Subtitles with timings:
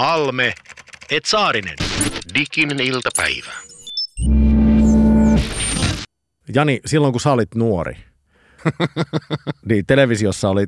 [0.00, 0.52] Halme,
[1.10, 1.76] et Saarinen.
[2.34, 3.52] Diginen iltapäivä.
[6.54, 7.96] Jani, silloin kun sä olit nuori,
[9.68, 10.66] niin televisiossa oli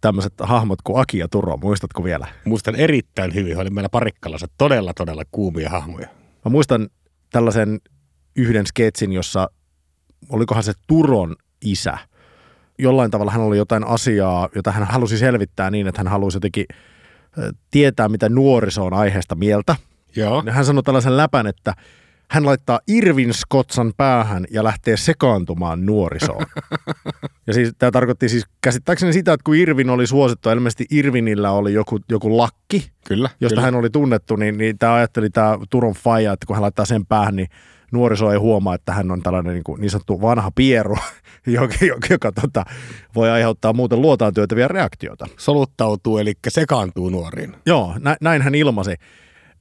[0.00, 2.26] tämmöiset hahmot kuin Aki ja Turo, muistatko vielä?
[2.44, 6.08] Muistan erittäin hyvin, oli meillä parikkalassa todella, todella kuumia hahmoja.
[6.44, 6.88] Mä muistan
[7.30, 7.80] tällaisen
[8.36, 9.48] yhden sketsin, jossa
[10.28, 11.98] olikohan se Turon isä.
[12.78, 16.66] Jollain tavalla hän oli jotain asiaa, jota hän halusi selvittää niin, että hän halusi jotenkin
[17.70, 19.76] tietää, mitä nuoriso on aiheesta mieltä.
[20.16, 20.42] Joo.
[20.50, 21.74] Hän sanoi tällaisen läpän, että
[22.32, 26.46] hän laittaa Irvin Skotsan päähän ja lähtee sekaantumaan nuorisoon.
[27.46, 31.72] ja siis tämä tarkoitti siis käsittääkseni sitä, että kun Irvin oli suosittu, ilmeisesti Irvinillä oli
[31.72, 33.30] joku, joku lakki, Kyllä.
[33.40, 33.62] josta kyllä.
[33.62, 37.06] hän oli tunnettu, niin, niin tämä ajatteli tämä Turun faija, että kun hän laittaa sen
[37.06, 37.48] päähän, niin
[37.92, 40.96] nuoriso ei huomaa, että hän on tällainen niin, kuin, niin sanottu vanha pieru,
[41.46, 42.64] joka, joka, joka tota,
[43.14, 45.26] voi aiheuttaa muuten luotaan työtäviä reaktioita.
[45.38, 47.56] Soluttautuu, eli sekaantuu nuoriin.
[47.66, 48.94] Joo, nä, näin hän ilmasi.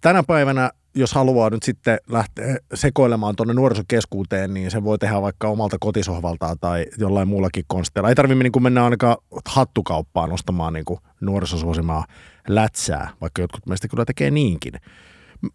[0.02, 5.48] Tänä päivänä, jos haluaa nyt sitten lähteä sekoilemaan tuonne nuorisokeskuuteen, niin se voi tehdä vaikka
[5.48, 8.10] omalta kotisohvaltaan tai jollain muullakin konsteilla.
[8.10, 10.86] Ei tarvitse niin kuin mennä ainakaan hattukauppaan ostamaan niin
[11.22, 12.06] nuorisosuosimaa
[12.48, 14.74] lätsää, vaikka jotkut meistä kyllä tekee niinkin.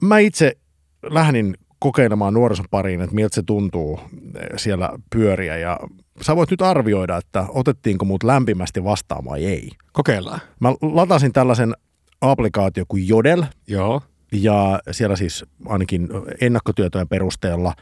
[0.01, 0.57] Mä itse
[1.03, 1.55] lähdin
[1.87, 4.01] kokeilemaan nuorison pariin, että miltä se tuntuu
[4.35, 5.81] eh, siellä pyöriä ja
[6.21, 9.71] sä voit nyt arvioida, että otettiinko mut lämpimästi vastaan vai ei.
[9.93, 10.41] Kokeillaan.
[10.61, 11.75] Mä latasin tällaisen
[12.21, 14.03] applikaatio kuin Jodel, Joo.
[14.33, 16.09] ja siellä siis ainakin
[16.41, 17.75] ennakkotyötojen perusteella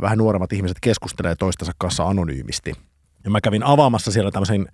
[0.00, 2.72] vähän nuoremmat ihmiset keskustelee toistensa kanssa anonyymisti.
[3.24, 4.66] Ja mä kävin avaamassa siellä tämmöisen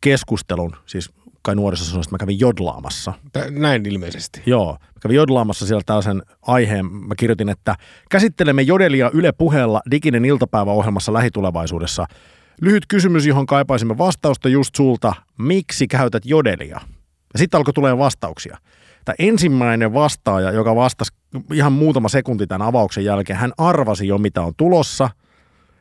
[0.00, 1.10] keskustelun, siis
[1.44, 3.12] kai että mä kävin jodlaamassa.
[3.50, 4.42] Näin ilmeisesti.
[4.46, 6.86] Joo, mä kävin jodlaamassa siellä tällaisen aiheen.
[6.86, 7.76] Mä kirjoitin, että
[8.10, 12.06] käsittelemme jodelia Yle puheella diginen iltapäiväohjelmassa lähitulevaisuudessa.
[12.60, 15.14] Lyhyt kysymys, johon kaipaisimme vastausta just sulta.
[15.38, 16.80] Miksi käytät jodelia?
[17.32, 18.58] Ja sitten alkoi tulee vastauksia.
[19.04, 21.12] Tämä ensimmäinen vastaaja, joka vastasi
[21.52, 25.10] ihan muutama sekunti tämän avauksen jälkeen, hän arvasi jo, mitä on tulossa.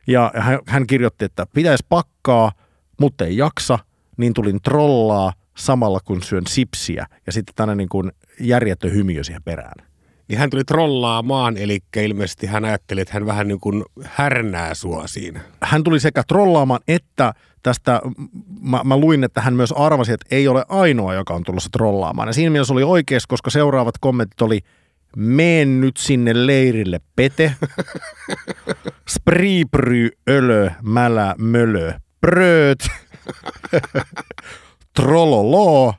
[0.07, 2.51] Ja hän, hän kirjoitti, että pitäisi pakkaa,
[2.99, 3.79] mutta ei jaksa,
[4.17, 7.05] niin tulin trollaa samalla kun syön sipsiä.
[7.25, 9.87] Ja sitten tänne niin kuin järjetön hymiö siihen perään.
[10.27, 15.07] Niin hän tuli trollaamaan, eli ilmeisesti hän ajatteli, että hän vähän niin kuin härnää sua
[15.07, 15.41] siinä.
[15.61, 18.01] Hän tuli sekä trollaamaan että tästä,
[18.61, 22.29] mä, mä luin, että hän myös arvasi, että ei ole ainoa, joka on tulossa trollaamaan.
[22.29, 24.59] Ja siinä mielessä oli oikeassa, koska seuraavat kommentit oli,
[25.15, 27.55] meen nyt sinne leirille, pete.
[29.15, 32.79] Spriipry, ölö, mälä, mölö, prööt.
[34.93, 35.93] Trollolo.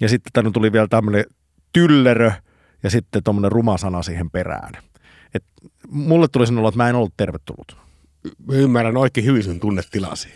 [0.00, 1.24] Ja sitten tänne tuli vielä tämmöinen
[1.72, 2.32] tyllerö
[2.82, 4.72] ja sitten tuommoinen ruma sana siihen perään.
[5.34, 5.44] Et
[5.88, 7.76] mulle tuli sanoa, että mä en ollut tervetullut.
[8.46, 10.28] Mä ymmärrän oikein hyvin sun tunnetilasi.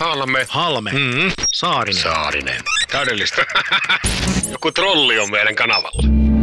[0.00, 0.46] Halme.
[0.48, 1.32] Halme, Mm.
[1.54, 2.02] Saarinen.
[2.02, 2.60] Saarinen.
[2.92, 3.42] Täydellistä.
[4.52, 6.35] Joku trolli on meidän kanavalla.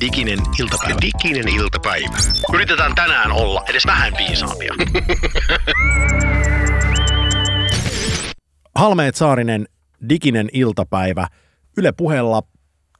[0.00, 0.96] Diginen iltapäivä.
[1.02, 2.16] Diginen iltapäivä.
[2.54, 4.74] Yritetään tänään olla edes vähän viisaampia.
[8.74, 9.68] Halmeet Saarinen,
[10.08, 11.26] diginen iltapäivä.
[11.76, 12.42] Yle puheella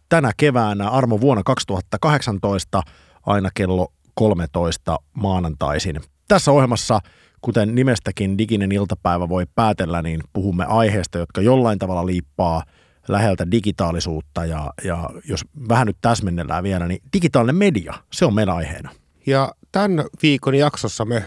[0.09, 2.83] tänä keväänä armo vuonna 2018
[3.27, 6.01] aina kello 13 maanantaisin.
[6.29, 7.01] Tässä ohjelmassa,
[7.41, 12.63] kuten nimestäkin diginen iltapäivä voi päätellä, niin puhumme aiheesta, jotka jollain tavalla liippaa
[13.09, 18.57] läheltä digitaalisuutta ja, ja jos vähän nyt täsmennellään vielä, niin digitaalinen media, se on meidän
[18.57, 18.91] aiheena.
[19.27, 21.25] Ja tämän viikon jaksossa me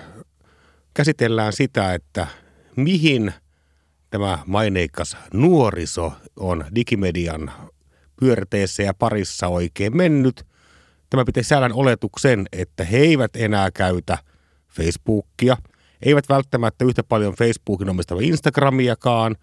[0.94, 2.28] käsitellään sitä, että
[2.76, 3.34] mihin
[4.10, 7.52] tämä maineikas nuoriso on digimedian
[8.20, 10.46] pyörteissä ja parissa oikein mennyt.
[11.10, 14.18] Tämä pitää sisällään oletuksen, että he eivät enää käytä
[14.70, 15.58] Facebookia,
[16.06, 19.36] eivät välttämättä yhtä paljon Facebookin omistava Instagramiakaan,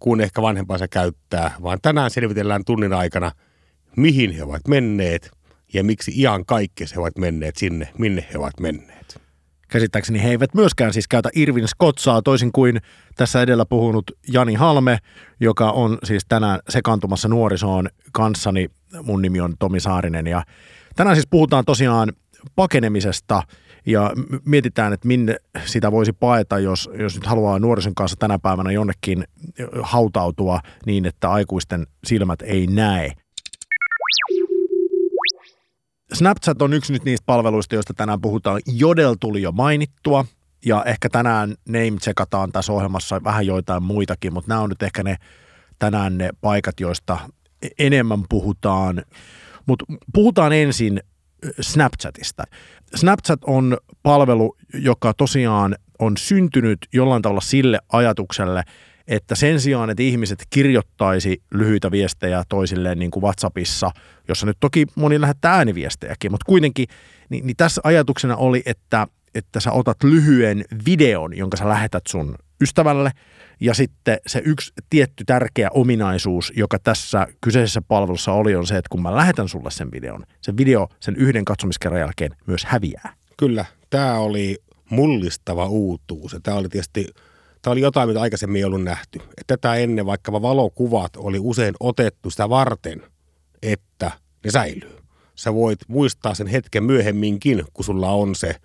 [0.00, 3.32] kuin ehkä vanhempansa käyttää, vaan tänään selvitellään tunnin aikana,
[3.96, 5.30] mihin he ovat menneet
[5.72, 9.20] ja miksi iän kaikkes he ovat menneet sinne, minne he ovat menneet.
[9.68, 12.80] Käsittääkseni he eivät myöskään siis käytä Irvin Scottsaa toisin kuin
[13.16, 14.98] tässä edellä puhunut Jani Halme,
[15.40, 18.68] joka on siis tänään sekaantumassa nuorisoon kanssani.
[19.02, 20.42] Mun nimi on Tomi Saarinen ja
[20.96, 22.12] tänään siis puhutaan tosiaan
[22.54, 23.42] pakenemisesta
[23.86, 24.12] ja
[24.44, 25.36] mietitään, että minne
[25.66, 29.24] sitä voisi paeta, jos, jos nyt haluaa nuorison kanssa tänä päivänä jonnekin
[29.82, 33.12] hautautua niin, että aikuisten silmät ei näe.
[36.12, 38.60] Snapchat on yksi nyt niistä palveluista, joista tänään puhutaan.
[38.66, 40.24] Jodel tuli jo mainittua
[40.64, 45.16] ja ehkä tänään name-checkataan tässä ohjelmassa vähän joitain muitakin, mutta nämä on nyt ehkä ne
[45.78, 47.18] tänään ne paikat, joista
[47.78, 49.02] enemmän puhutaan.
[49.66, 49.84] Mutta
[50.14, 51.00] puhutaan ensin
[51.60, 52.44] Snapchatista.
[52.94, 58.62] Snapchat on palvelu, joka tosiaan on syntynyt jollain tavalla sille ajatukselle,
[59.08, 63.90] että sen sijaan, että ihmiset kirjoittaisi lyhyitä viestejä toisilleen niin kuin WhatsAppissa,
[64.28, 66.86] jossa nyt toki moni lähettää ääniviestejäkin, mutta kuitenkin,
[67.28, 72.34] niin, niin tässä ajatuksena oli, että, että sä otat lyhyen videon, jonka sä lähetät sun
[72.60, 73.10] ystävälle,
[73.60, 78.88] ja sitten se yksi tietty tärkeä ominaisuus, joka tässä kyseisessä palvelussa oli, on se, että
[78.90, 83.14] kun mä lähetän sulle sen videon, se video sen yhden katsomiskerran jälkeen myös häviää.
[83.36, 84.58] Kyllä, tämä oli
[84.90, 86.36] mullistava uutuus.
[86.42, 87.06] Tämä oli tietysti
[87.62, 89.18] tämä oli jotain, mitä aikaisemmin ei ollut nähty.
[89.18, 93.02] Että tätä ennen vaikka valokuvat oli usein otettu sitä varten,
[93.62, 94.10] että
[94.44, 94.96] ne säilyy.
[95.34, 98.56] Sä voit muistaa sen hetken myöhemminkin, kun sulla on se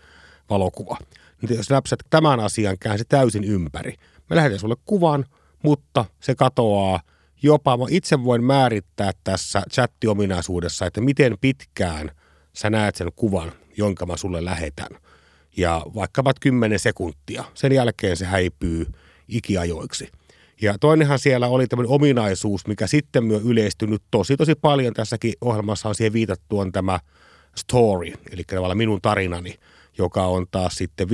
[0.49, 0.97] valokuva.
[1.41, 3.95] Nyt Snapchat tämän asian käänsi täysin ympäri.
[4.29, 5.25] Mä lähetän sulle kuvan,
[5.63, 6.99] mutta se katoaa
[7.43, 7.77] jopa.
[7.77, 12.11] Mä itse voin määrittää tässä chattiominaisuudessa, että miten pitkään
[12.53, 14.89] sä näet sen kuvan, jonka mä sulle lähetän
[15.57, 17.43] ja vaikkapa 10 sekuntia.
[17.53, 18.85] Sen jälkeen se häipyy
[19.27, 20.09] ikiajoiksi.
[20.61, 25.89] Ja toinenhan siellä oli tämmöinen ominaisuus, mikä sitten myös yleistynyt tosi tosi paljon tässäkin ohjelmassa
[25.89, 26.99] on siihen viitattu on tämä
[27.55, 29.55] story, eli tavallaan minun tarinani,
[29.97, 31.09] joka on taas sitten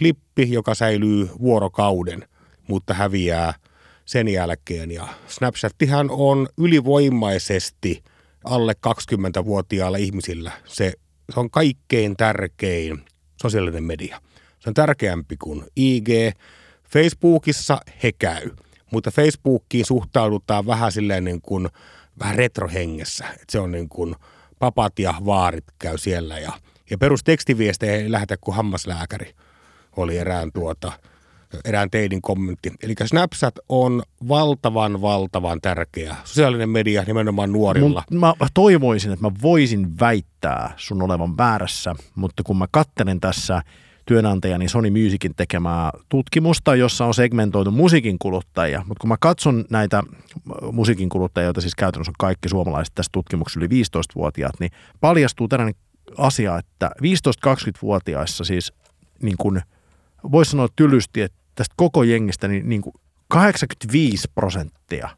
[0.00, 2.28] videoklippi, joka säilyy vuorokauden,
[2.68, 3.54] mutta häviää
[4.04, 4.90] sen jälkeen.
[4.90, 8.02] Ja Snapchattihan on ylivoimaisesti
[8.44, 10.92] alle 20-vuotiailla ihmisillä se,
[11.34, 13.04] se on kaikkein tärkein
[13.42, 14.20] sosiaalinen media.
[14.58, 16.08] Se on tärkeämpi kuin IG.
[16.92, 18.50] Facebookissa he käy,
[18.92, 21.68] mutta Facebookiin suhtaudutaan vähän silleen niin kuin
[22.18, 23.24] vähän retrohengessä.
[23.24, 24.14] Että se on niin kuin
[24.58, 26.52] papat ja vaarit käy siellä ja,
[26.90, 29.32] ja perustekstiviestejä ei lähetä kuin hammaslääkäri
[29.96, 30.92] oli erään tuota,
[31.64, 32.72] erään teidin kommentti.
[32.82, 38.04] Eli Snapchat on valtavan, valtavan tärkeä sosiaalinen media nimenomaan nuorilla.
[38.10, 43.62] Mun, mä toivoisin, että mä voisin väittää sun olevan väärässä, mutta kun mä kattelen tässä
[44.06, 48.78] työnantajani Sony Musicin tekemää tutkimusta, jossa on segmentoitu musiikin kuluttajia.
[48.86, 50.02] Mutta kun mä katson näitä
[50.72, 55.74] musiikin kuluttajia, joita siis käytännössä on kaikki suomalaiset tässä tutkimuksessa yli 15-vuotiaat, niin paljastuu tällainen
[56.18, 56.90] asia, että
[57.48, 58.72] 15-20-vuotiaissa siis
[59.22, 59.62] niin kuin
[60.32, 62.94] voisi sanoa tylysti, että tästä koko jengistä niin, niin kuin
[63.28, 65.08] 85 prosenttia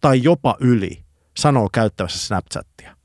[0.00, 1.02] tai jopa yli
[1.36, 2.96] sanoo käyttävässä Snapchattia.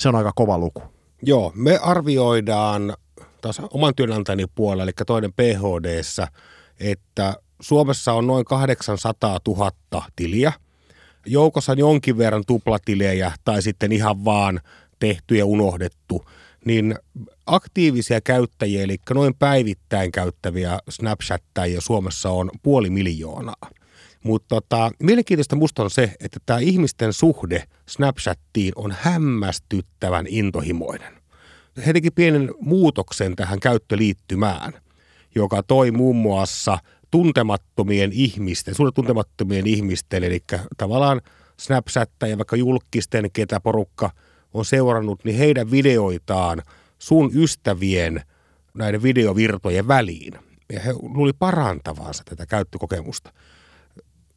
[0.00, 0.82] Se on aika kova luku.
[1.22, 2.96] Joo, me arvioidaan
[3.40, 6.00] taas oman työnantajani puolella, eli toinen phd
[6.80, 9.72] että Suomessa on noin 800 000
[10.16, 10.52] tiliä.
[11.26, 14.60] Joukossa on jonkin verran tuplatilejä tai sitten ihan vaan
[14.98, 16.24] tehty ja unohdettu–
[16.64, 16.94] niin
[17.46, 23.70] aktiivisia käyttäjiä, eli noin päivittäin käyttäviä Snapchattajia Suomessa on puoli miljoonaa.
[24.24, 31.12] Mutta tota, mielenkiintoista musta on se, että tämä ihmisten suhde Snapchattiin on hämmästyttävän intohimoinen.
[31.86, 34.72] He teki pienen muutoksen tähän käyttöliittymään,
[35.34, 36.78] joka toi muun muassa
[37.10, 40.44] tuntemattomien ihmisten, suuret tuntemattomien ihmisten, eli
[40.76, 41.20] tavallaan
[42.28, 44.10] ja vaikka julkisten, ketä porukka–
[44.54, 46.62] on seurannut, niin heidän videoitaan
[46.98, 48.22] sun ystävien
[48.74, 50.32] näiden videovirtojen väliin.
[50.72, 53.32] Ja he luuli parantavansa tätä käyttökokemusta.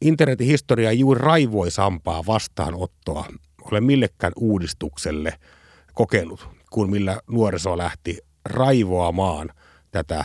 [0.00, 3.26] Internetin historia ei juuri raivoisampaa vastaanottoa
[3.70, 5.32] ole millekään uudistukselle
[5.94, 9.50] kokenut, kuin millä nuoriso lähti raivoamaan
[9.90, 10.24] tätä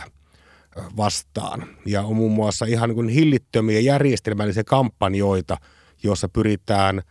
[0.96, 1.66] vastaan.
[1.86, 5.56] Ja on muun muassa ihan niin hillittömiä järjestelmällisiä kampanjoita,
[6.02, 7.02] joissa pyritään–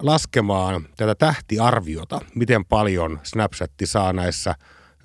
[0.00, 4.54] laskemaan tätä tähtiarviota, miten paljon Snapchat saa näissä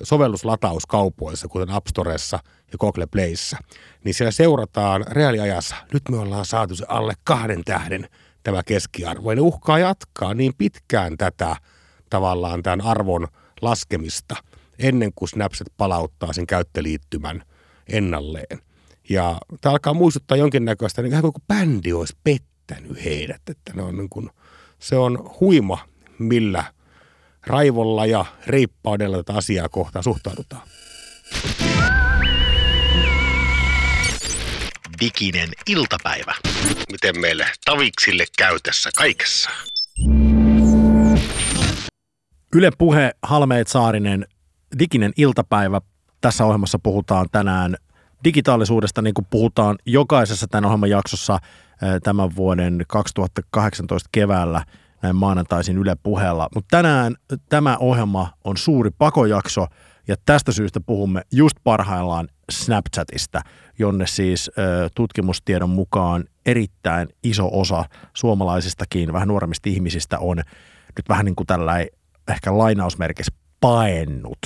[0.03, 2.39] sovelluslatauskaupoissa, kuten App Storessa
[2.71, 3.57] ja Google Playssä,
[4.03, 5.75] niin siellä seurataan reaaliajassa.
[5.93, 8.09] Nyt me ollaan saatu se alle kahden tähden
[8.43, 9.31] tämä keskiarvo.
[9.31, 11.55] Ja ne uhkaa jatkaa niin pitkään tätä
[12.09, 13.27] tavallaan tämän arvon
[13.61, 14.35] laskemista
[14.79, 17.43] ennen kuin Snapchat palauttaa sen käyttöliittymän
[17.87, 18.59] ennalleen.
[19.09, 24.09] Ja tämä alkaa muistuttaa jonkinnäköistä, niin kuin bändi olisi pettänyt heidät, että ne on niin
[24.09, 24.29] kuin
[24.79, 25.77] se on huima,
[26.19, 26.63] millä
[27.47, 30.61] raivolla ja reippaudella tätä asiaa kohtaan suhtaudutaan.
[35.01, 36.35] Diginen iltapäivä.
[36.91, 39.49] Miten meille taviksille käy tässä kaikessa?
[42.55, 44.27] Yle Puhe, Halmeet Saarinen,
[44.79, 45.81] diginen iltapäivä.
[46.21, 47.75] Tässä ohjelmassa puhutaan tänään
[48.23, 51.39] digitaalisuudesta, niin kuin puhutaan jokaisessa tämän ohjelman jaksossa–
[52.03, 54.63] tämän vuoden 2018 keväällä
[55.01, 56.49] näin maanantaisin Yle puheella.
[56.55, 57.15] Mutta tänään
[57.49, 59.65] tämä ohjelma on suuri pakojakso
[60.07, 63.41] ja tästä syystä puhumme just parhaillaan Snapchatista,
[63.79, 64.51] jonne siis
[64.95, 70.37] tutkimustiedon mukaan erittäin iso osa suomalaisistakin, vähän nuoremmista ihmisistä on
[70.97, 71.85] nyt vähän niin kuin tällä
[72.27, 73.31] ehkä lainausmerkissä
[73.61, 74.39] paennut.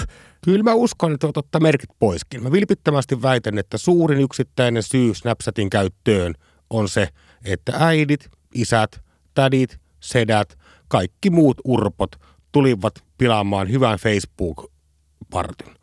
[0.46, 2.44] Kyllä mä uskon, että ottaa merkit poiskin.
[2.44, 6.34] Mä vilpittömästi väitän, että suurin yksittäinen syy Snapchatin käyttöön–
[6.74, 7.08] on se,
[7.46, 9.02] että äidit, isät,
[9.34, 10.58] tädit, sedät,
[10.88, 12.16] kaikki muut urpot
[12.52, 15.76] tulivat pilaamaan hyvän Facebook-partin.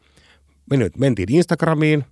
[0.70, 2.04] Me nyt mentiin Instagramiin,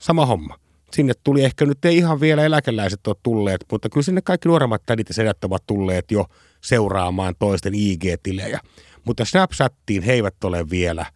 [0.00, 0.56] sama homma.
[0.92, 4.82] Sinne tuli ehkä nyt ei ihan vielä eläkeläiset ole tulleet, mutta kyllä sinne kaikki nuoremmat
[4.86, 6.26] tädit ja sedät ovat tulleet jo
[6.60, 8.60] seuraamaan toisten IG-tilejä.
[9.04, 11.06] Mutta Snapchattiin he eivät ole vielä,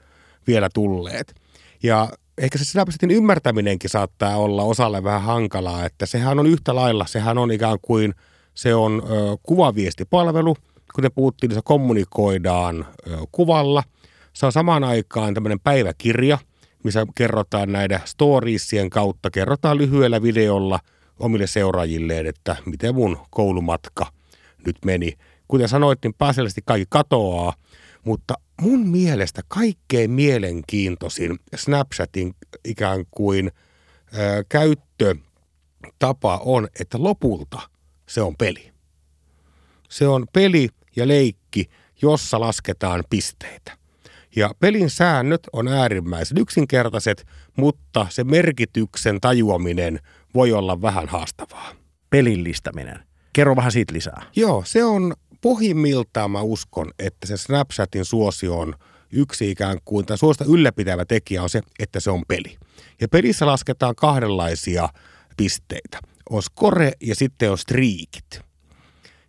[0.46, 1.34] vielä tulleet.
[1.82, 7.06] Ja ehkä se Snapchatin ymmärtäminenkin saattaa olla osalle vähän hankalaa, että sehän on yhtä lailla,
[7.06, 8.14] sehän on ikään kuin,
[8.54, 10.56] se on ö, kuvaviestipalvelu,
[10.94, 13.82] kuten puhuttiin, niin se kommunikoidaan ö, kuvalla.
[14.32, 16.38] Se on samaan aikaan tämmöinen päiväkirja,
[16.82, 20.80] missä kerrotaan näiden storiesien kautta, kerrotaan lyhyellä videolla
[21.18, 24.06] omille seuraajilleen, että miten mun koulumatka
[24.66, 25.12] nyt meni.
[25.48, 27.52] Kuten sanoit, niin pääasiallisesti kaikki katoaa,
[28.04, 32.34] mutta mun mielestä kaikkein mielenkiintoisin Snapchatin
[32.64, 33.50] ikään kuin
[34.18, 37.60] ö, käyttötapa on, että lopulta
[38.08, 38.72] se on peli.
[39.88, 41.70] Se on peli ja leikki,
[42.02, 43.78] jossa lasketaan pisteitä.
[44.36, 50.00] Ja pelin säännöt on äärimmäisen yksinkertaiset, mutta se merkityksen tajuaminen
[50.34, 51.72] voi olla vähän haastavaa.
[52.10, 53.00] Pelillistäminen.
[53.32, 54.22] Kerro vähän siitä lisää.
[54.36, 58.74] Joo, se on pohjimmiltaan mä uskon, että se Snapchatin suosio on
[59.12, 62.56] yksi ikään kuin, tai suosta ylläpitävä tekijä on se, että se on peli.
[63.00, 64.88] Ja pelissä lasketaan kahdenlaisia
[65.36, 65.98] pisteitä.
[66.30, 68.40] On score ja sitten on striikit.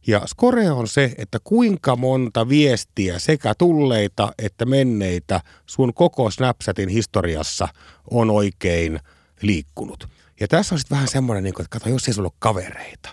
[0.07, 6.89] Ja score on se, että kuinka monta viestiä sekä tulleita että menneitä sun koko Snapchatin
[6.89, 7.67] historiassa
[8.11, 8.99] on oikein
[9.41, 10.09] liikkunut.
[10.39, 13.09] Ja tässä on sitten vähän semmoinen, niin että kato, jos ei sulla ole kavereita,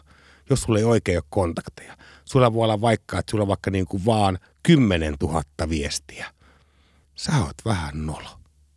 [0.50, 3.87] jos sulla ei oikein ole kontakteja, sulla voi olla vaikka, että sulla on vaikka niin
[3.87, 6.26] kuin vaan 10 000 viestiä.
[7.14, 8.29] Sä oot vähän nolo.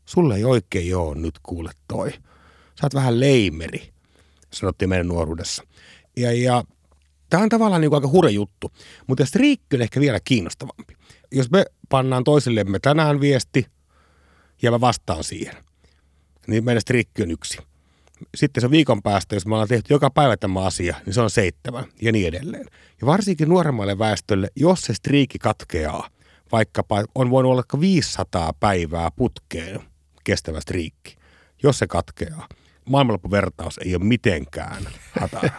[0.06, 2.12] Sulle ei oikein ole nyt kuule toi.
[2.80, 3.94] Sä oot vähän leimeri,
[4.54, 5.64] sanottiin meidän nuoruudessa.
[6.18, 6.64] Ja, ja
[7.30, 8.72] Tämä on tavallaan niin kuin aika hurja juttu,
[9.08, 10.98] mutta striikki on ehkä vielä kiinnostavampi.
[11.32, 13.66] Jos me pannaan toisillemme tänään viesti
[14.62, 15.56] ja mä vastaan siihen,
[16.48, 17.58] niin meidän striikki on yksi.
[18.36, 21.30] Sitten se viikon päästä, jos me ollaan tehty joka päivä tämä asia, niin se on
[21.30, 22.66] seitsemän ja niin edelleen.
[23.02, 26.10] Ja varsinkin nuoremmalle väestölle, jos se striikki katkeaa,
[26.52, 29.82] vaikkapa on voinut olla 500 päivää putkeen
[30.24, 31.16] kestävä striikki,
[31.64, 32.48] jos se katkeaa,
[32.86, 34.84] maailmanloppuvertaus ei ole mitenkään
[35.20, 35.50] hatara.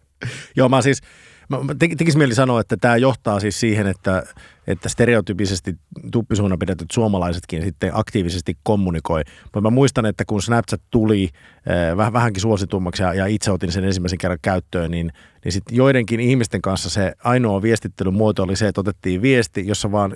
[0.56, 1.00] Joo, mä siis,
[1.58, 4.22] mä tekisi mieli sanoa, että tämä johtaa siis siihen, että,
[4.66, 5.76] että stereotypisesti
[6.12, 9.22] tuppisuuna pidetyt suomalaisetkin sitten aktiivisesti kommunikoi.
[9.42, 11.28] Mutta mä muistan, että kun Snapchat tuli
[11.70, 15.12] äh, vähän, vähänkin suositummaksi ja, ja itse otin sen ensimmäisen kerran käyttöön, niin,
[15.44, 19.92] niin sitten joidenkin ihmisten kanssa se ainoa viestittelyn muoto oli se, että otettiin viesti, jossa
[19.92, 20.14] vaan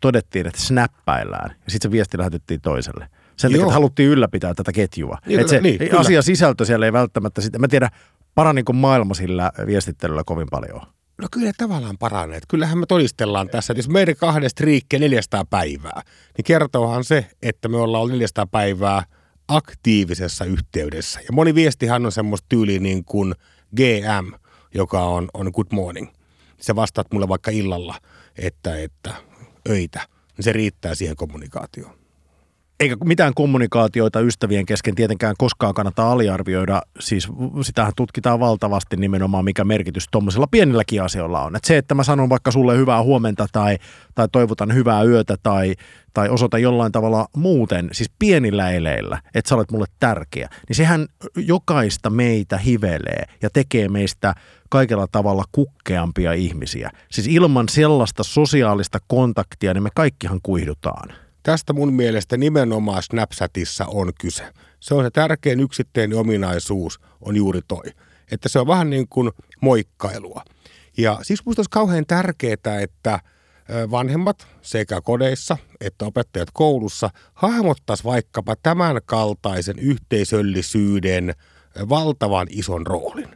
[0.00, 3.08] todettiin, että snappaillaan ja sitten se viesti lähetettiin toiselle.
[3.36, 5.18] Sen takia, että haluttiin ylläpitää tätä ketjua.
[5.26, 7.88] Niin, että se niin, asia sisältö siellä ei välttämättä sitten, mä tiedän,
[8.36, 10.80] Paraniko maailma sillä viestittelyllä kovin paljon?
[11.22, 12.44] No kyllä tavallaan paraneet.
[12.48, 16.02] Kyllähän me todistellaan tässä, että jos meidän kahden striikke 400 päivää,
[16.36, 19.02] niin kertoohan se, että me ollaan ollut 400 päivää
[19.48, 21.20] aktiivisessa yhteydessä.
[21.20, 23.34] Ja moni viestihän on semmoista tyyliä niin kuin
[23.76, 24.32] GM,
[24.74, 26.08] joka on, on good morning.
[26.60, 27.94] Se vastaat mulle vaikka illalla,
[28.38, 29.14] että, että
[29.68, 30.00] öitä.
[30.36, 32.05] Niin se riittää siihen kommunikaatioon
[32.80, 36.82] eikä mitään kommunikaatioita ystävien kesken tietenkään koskaan kannata aliarvioida.
[37.00, 37.28] Siis
[37.62, 41.56] sitähän tutkitaan valtavasti nimenomaan, mikä merkitys tuommoisilla pienilläkin asioilla on.
[41.56, 43.78] Et se, että mä sanon vaikka sulle hyvää huomenta tai,
[44.14, 45.74] tai toivotan hyvää yötä tai,
[46.14, 51.06] tai osoitan jollain tavalla muuten, siis pienillä eleillä, että sä olet mulle tärkeä, niin sehän
[51.36, 54.34] jokaista meitä hivelee ja tekee meistä
[54.70, 56.90] kaikella tavalla kukkeampia ihmisiä.
[57.10, 61.25] Siis ilman sellaista sosiaalista kontaktia, niin me kaikkihan kuihdutaan.
[61.46, 64.44] Tästä mun mielestä nimenomaan Snapchatissa on kyse.
[64.80, 67.84] Se on se tärkein yksittäinen ominaisuus on juuri toi.
[68.32, 70.42] Että se on vähän niin kuin moikkailua.
[70.98, 73.20] Ja siis musta olisi kauhean tärkeää, että
[73.90, 81.34] vanhemmat sekä kodeissa että opettajat koulussa hahmottaisi vaikkapa tämän kaltaisen yhteisöllisyyden
[81.88, 83.28] valtavan ison roolin.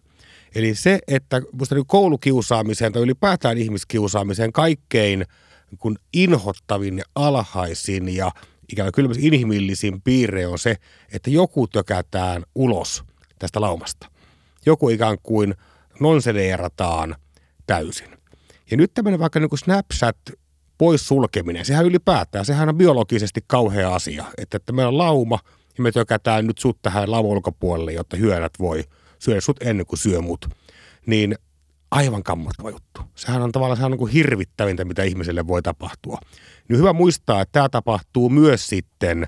[0.55, 5.25] Eli se, että musta niin koulukiusaamiseen tai ylipäätään ihmiskiusaamiseen kaikkein–
[5.79, 8.31] kun inhottavin ja alhaisin ja
[8.73, 10.77] ikään kuin inhimillisin piirre on se,
[11.13, 13.05] että joku tökätään ulos
[13.39, 14.11] tästä laumasta.
[14.67, 15.55] Joku ikään kuin
[16.01, 17.17] nonseneerataan
[17.67, 18.09] täysin.
[18.71, 20.17] Ja nyt tämmöinen vaikka niin kuin Snapchat
[20.79, 25.39] pois sulkeminen, sehän ylipäätään, sehän on biologisesti kauhea asia, että, että meillä on lauma
[25.79, 28.85] ja me tökätään nyt sut tähän lauman ulkopuolelle, jotta hyönät voi
[29.19, 30.49] syödä sut ennen kuin syö mut.
[31.07, 31.39] Niin
[31.91, 33.01] aivan kammottava juttu.
[33.15, 36.19] Sehän on tavallaan sehän on niin hirvittävintä, mitä ihmiselle voi tapahtua.
[36.69, 39.27] Niin hyvä muistaa, että tämä tapahtuu myös sitten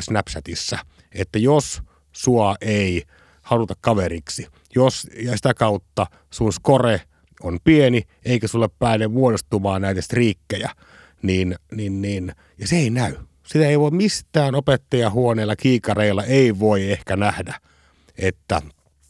[0.00, 0.78] Snapchatissa,
[1.12, 3.02] että jos sua ei
[3.42, 4.46] haluta kaveriksi.
[4.74, 7.00] Jos ja sitä kautta sun score
[7.42, 10.70] on pieni, eikä sulle pääne muodostumaan näitä striikkejä,
[11.22, 13.16] niin, niin, niin, ja se ei näy.
[13.46, 17.60] Sitä ei voi mistään opettajahuoneella, kiikareilla, ei voi ehkä nähdä,
[18.18, 18.62] että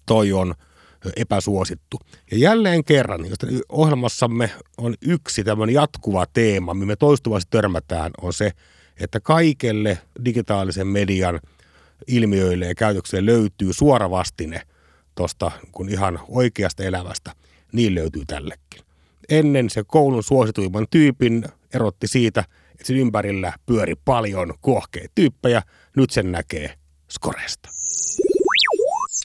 [0.06, 0.54] toi on
[1.16, 1.98] epäsuosittu.
[2.30, 8.32] Ja jälleen kerran, jos ohjelmassamme on yksi tämmöinen jatkuva teema, mihin me toistuvasti törmätään, on
[8.32, 8.52] se,
[9.00, 11.40] että kaikelle digitaalisen median
[12.06, 14.62] ilmiöille ja käytökselle löytyy suora vastine
[15.14, 17.32] tuosta kun ihan oikeasta elämästä.
[17.72, 18.82] Niin löytyy tällekin.
[19.28, 25.62] Ennen se koulun suosituimman tyypin erotti siitä, että sen ympärillä pyöri paljon kuohkeita tyyppejä.
[25.96, 26.74] Nyt sen näkee
[27.08, 27.77] Skoresta.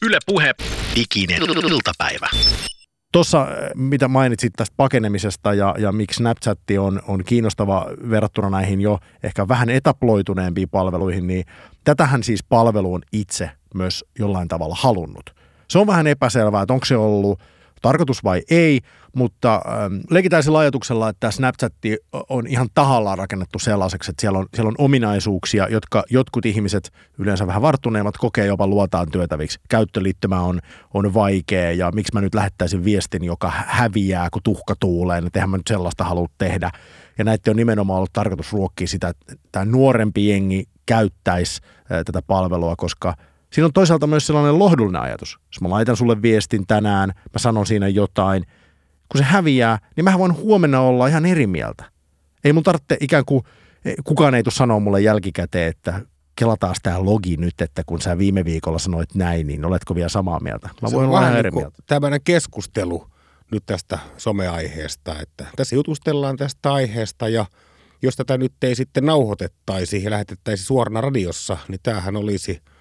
[0.05, 0.53] Yle Puhe,
[0.95, 1.41] diginen
[1.71, 2.29] iltapäivä.
[3.11, 8.81] Tuossa, äh, mitä mainitsit tästä pakenemisesta ja, ja miksi Snapchat on, on kiinnostava verrattuna näihin
[8.81, 11.45] jo ehkä vähän etaploituneempiin palveluihin, niin
[11.83, 15.35] tätähän siis palvelu on itse myös jollain tavalla halunnut.
[15.69, 17.39] Se on vähän epäselvää, että onko se ollut–
[17.83, 18.79] tarkoitus vai ei,
[19.15, 21.73] mutta ähm, leikitään sillä ajatuksella, että Snapchat
[22.29, 27.47] on ihan tahallaan rakennettu sellaiseksi, että siellä on, siellä on ominaisuuksia, jotka jotkut ihmiset, yleensä
[27.47, 29.59] vähän varttuneemmat, kokee jopa luotaan työtäviksi.
[29.69, 30.59] Käyttöliittymä on,
[30.93, 35.49] on vaikea ja miksi mä nyt lähettäisin viestin, joka häviää, kun tuhka tuulee, niin eihän
[35.49, 36.71] mä nyt sellaista halua tehdä.
[37.17, 42.21] Ja näitä on nimenomaan ollut tarkoitus ruokkia sitä, että tämä nuorempi jengi käyttäisi äh, tätä
[42.27, 43.13] palvelua, koska–
[43.53, 45.39] Siinä on toisaalta myös sellainen lohdullinen ajatus.
[45.47, 48.43] Jos mä laitan sulle viestin tänään, mä sanon siinä jotain,
[49.09, 51.85] kun se häviää, niin mä voin huomenna olla ihan eri mieltä.
[52.43, 53.43] Ei mun tarvitse ikään kuin,
[54.03, 56.01] kukaan ei tule sanoa mulle jälkikäteen, että
[56.35, 60.39] kelataan tämä logi nyt, että kun sä viime viikolla sanoit näin, niin oletko vielä samaa
[60.39, 60.69] mieltä?
[60.81, 61.77] Mä voin olla ihan eri niin mieltä.
[61.87, 63.07] Tämmöinen keskustelu
[63.51, 67.45] nyt tästä someaiheesta, että tässä jutustellaan tästä aiheesta ja
[68.01, 72.59] jos tätä nyt ei sitten nauhoitettaisi ja lähetettäisi suorana radiossa, niin tämähän olisi–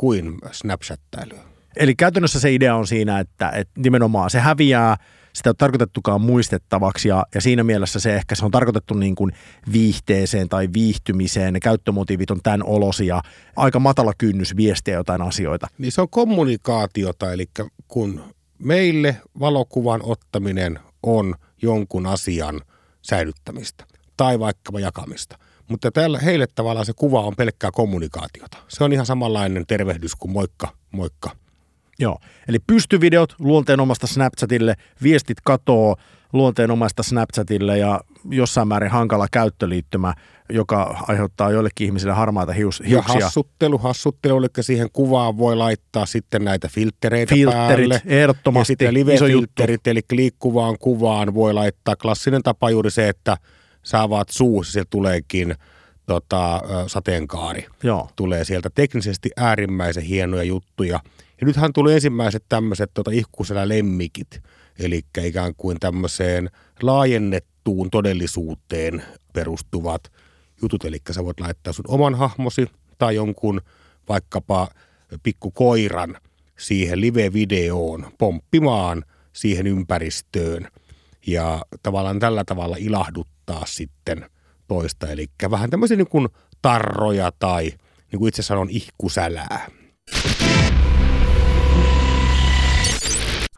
[0.00, 1.40] kuin snapchattailyä.
[1.76, 4.96] Eli käytännössä se idea on siinä, että, että nimenomaan se häviää,
[5.32, 9.32] sitä on tarkoitettukaan muistettavaksi ja, ja siinä mielessä se ehkä se on tarkoitettu niin kuin
[9.72, 11.52] viihteeseen tai viihtymiseen.
[11.52, 13.22] Ne käyttömotiivit on tämän olosia.
[13.56, 15.66] Aika matala kynnys viestiä jotain asioita.
[15.78, 17.46] Niin se on kommunikaatiota, eli
[17.88, 18.24] kun
[18.58, 22.60] meille valokuvan ottaminen on jonkun asian
[23.02, 23.84] säilyttämistä
[24.16, 25.38] tai vaikkapa jakamista–
[25.70, 28.56] mutta täällä heille tavallaan se kuva on pelkkää kommunikaatiota.
[28.68, 31.30] Se on ihan samanlainen tervehdys kuin moikka, moikka.
[31.98, 35.96] Joo, eli pystyvideot luonteenomaista Snapchatille, viestit katoo
[36.32, 40.14] luonteenomaista Snapchatille ja jossain määrin hankala käyttöliittymä,
[40.48, 43.18] joka aiheuttaa joillekin ihmisille harmaita hius, hiuksia.
[43.18, 48.02] Ja hassuttelu, hassuttelu, eli siihen kuvaan voi laittaa sitten näitä filtreitä Filterit, päälle.
[48.06, 48.60] ehdottomasti.
[48.60, 51.96] Ja sitten live-filterit, eli liikkuvaan kuvaan voi laittaa.
[51.96, 53.36] Klassinen tapa juuri se, että–
[53.82, 55.54] sä avaat suusi, se tuleekin
[56.06, 57.66] tota, sateenkaari.
[57.82, 58.08] Joo.
[58.16, 61.00] Tulee sieltä teknisesti äärimmäisen hienoja juttuja.
[61.40, 64.42] Ja nythän tuli ensimmäiset tämmöiset tota, ihkusella lemmikit,
[64.78, 66.50] eli ikään kuin tämmöiseen
[66.82, 70.12] laajennettuun todellisuuteen perustuvat
[70.62, 70.84] jutut.
[70.84, 72.66] Eli sä voit laittaa sun oman hahmosi
[72.98, 73.60] tai jonkun
[74.08, 74.68] vaikkapa
[75.22, 76.16] pikkukoiran
[76.58, 80.68] siihen live-videoon pomppimaan siihen ympäristöön
[81.26, 84.30] ja tavallaan tällä tavalla ilahduttaa sitten
[84.68, 85.06] toista.
[85.06, 86.28] Eli vähän tämmöisiä niin kuin
[86.62, 87.64] tarroja tai
[88.12, 89.66] niin kuin itse sanon ihkusälää.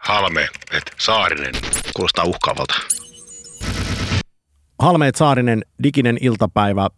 [0.01, 1.55] Halme, et Saarinen.
[1.97, 2.75] Kuulostaa uhkaavalta.
[4.79, 6.89] Halmeet Saarinen, diginen iltapäivä.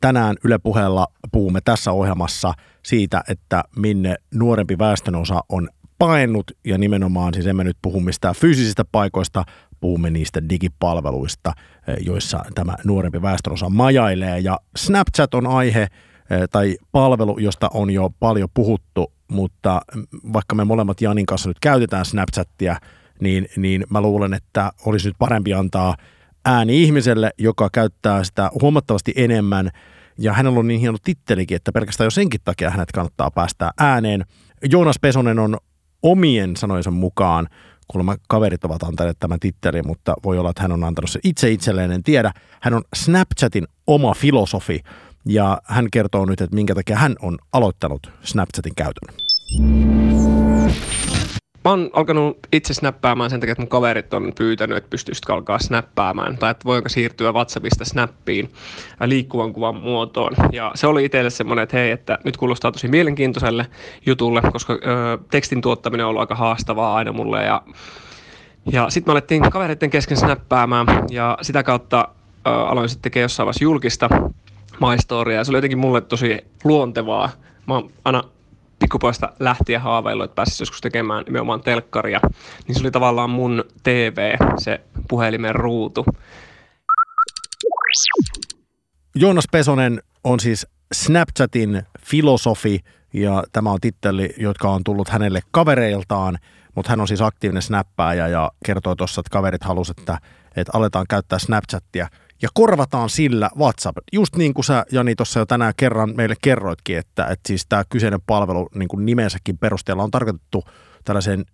[0.00, 2.52] Tänään Yle Puheella puhumme tässä ohjelmassa
[2.84, 8.84] siitä, että minne nuorempi väestönosa on paennut ja nimenomaan siis emme nyt puhu mistään fyysisistä
[8.92, 9.44] paikoista,
[9.80, 11.52] puhumme niistä digipalveluista,
[11.88, 14.38] eh, joissa tämä nuorempi väestönosa majailee.
[14.38, 15.90] Ja Snapchat on aihe eh,
[16.50, 19.80] tai palvelu, josta on jo paljon puhuttu, mutta
[20.32, 22.76] vaikka me molemmat Janin kanssa nyt käytetään Snapchattia,
[23.20, 25.96] niin, niin mä luulen, että olisi nyt parempi antaa
[26.44, 29.70] ääni ihmiselle, joka käyttää sitä huomattavasti enemmän.
[30.18, 34.24] Ja hänellä on niin hieno tittelikin, että pelkästään jo senkin takia hänet kannattaa päästää ääneen.
[34.70, 35.56] Joonas Pesonen on
[36.02, 37.48] omien sanojensa mukaan
[37.88, 41.50] kuulemma kaverit ovat antaneet tämän tittelin, mutta voi olla, että hän on antanut se itse
[41.50, 42.32] itselleen, en tiedä.
[42.60, 44.80] Hän on Snapchatin oma filosofi
[45.24, 49.14] ja hän kertoo nyt, että minkä takia hän on aloittanut Snapchatin käytön.
[51.64, 55.58] Mä oon alkanut itse snappaamaan sen takia, että mun kaverit on pyytänyt, että pystyisikö alkaa
[55.58, 58.52] snappaamaan tai että voinko siirtyä WhatsAppista Snappiin
[59.04, 60.32] liikkuvan kuvan muotoon.
[60.52, 63.66] Ja se oli itselle semmoinen, että hei, että nyt kuulostaa tosi mielenkiintoiselle
[64.06, 64.78] jutulle, koska ö,
[65.30, 67.62] tekstin tuottaminen on ollut aika haastavaa aina mulle ja
[68.72, 72.08] ja sitten me alettiin kavereiden kesken snappaamaan ja sitä kautta
[72.46, 74.08] ö, aloin sitten tekemään jossain vaiheessa julkista
[74.80, 77.30] maistoria ja se oli jotenkin mulle tosi luontevaa.
[77.66, 78.24] Mä oon aina
[78.78, 82.20] pikkupoista lähtien haaveillut, että pääsisi joskus tekemään nimenomaan telkkaria,
[82.66, 86.04] niin se oli tavallaan mun TV, se puhelimen ruutu.
[89.14, 92.80] Joonas Pesonen on siis Snapchatin filosofi
[93.12, 96.38] ja tämä on titteli, jotka on tullut hänelle kavereiltaan,
[96.74, 100.18] mutta hän on siis aktiivinen snappaaja ja kertoo tuossa, että kaverit halusivat, että,
[100.56, 102.08] että aletaan käyttää Snapchatia
[102.42, 103.98] ja korvataan sillä WhatsApp.
[104.12, 107.84] Just niin kuin sä Jani tuossa jo tänään kerran meille kerroitkin, että, että siis tämä
[107.88, 110.64] kyseinen palvelu niin kuin nimensäkin perusteella on tarkoitettu
[111.04, 111.44] tällaiseen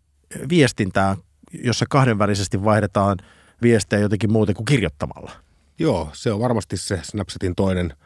[0.49, 1.17] viestintään,
[1.53, 3.19] jossa kahdenvälisesti vaihdetaan
[3.63, 5.33] viestejä jotenkin muuten kuin kirjoittamalla.
[5.79, 7.97] Joo, se on varmasti se Snapchatin toinen,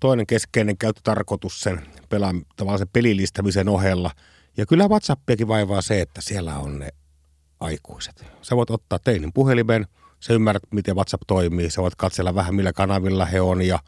[0.00, 4.10] toinen keskeinen käyttötarkoitus sen pelaan, tavallaan sen pelilistämisen ohella.
[4.56, 6.88] Ja kyllä WhatsAppiakin vaivaa se, että siellä on ne
[7.60, 8.24] aikuiset.
[8.42, 9.86] Sä voit ottaa teinin puhelimen,
[10.20, 13.78] sä ymmärrät, miten WhatsApp toimii, sä voit katsella vähän, millä kanavilla he on ja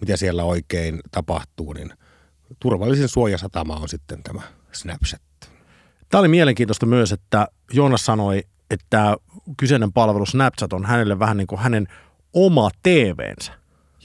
[0.00, 1.90] mitä siellä oikein tapahtuu, niin
[2.60, 5.22] turvallisin suojasatama on sitten tämä Snapchat.
[6.08, 9.16] Tämä oli mielenkiintoista myös, että Joonas sanoi, että
[9.56, 11.86] kyseinen palvelu Snapchat on hänelle vähän niin kuin hänen
[12.32, 13.52] oma TVnsä.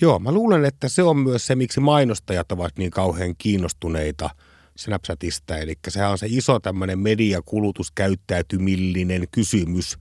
[0.02, 4.30] Joo, mä luulen, että se on myös se, miksi mainostajat ovat niin kauhean kiinnostuneita
[4.78, 5.58] Snapchatista.
[5.58, 9.98] Eli sehän on se iso tämmöinen mediakulutuskäyttäytymillinen kysymys,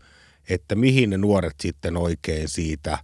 [0.49, 2.99] että mihin ne nuoret sitten oikein siitä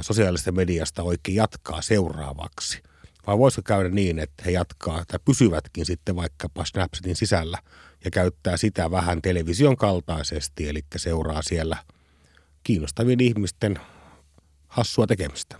[0.00, 2.82] sosiaalisesta mediasta oikein jatkaa seuraavaksi.
[3.26, 7.58] Vai voisiko käydä niin, että he jatkaa tai pysyvätkin sitten vaikkapa Snapchatin sisällä
[8.04, 11.76] ja käyttää sitä vähän television kaltaisesti, eli seuraa siellä
[12.62, 13.80] kiinnostavien ihmisten
[14.68, 15.56] hassua tekemistä.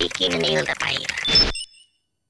[0.00, 1.16] Ikinen iltapäivä.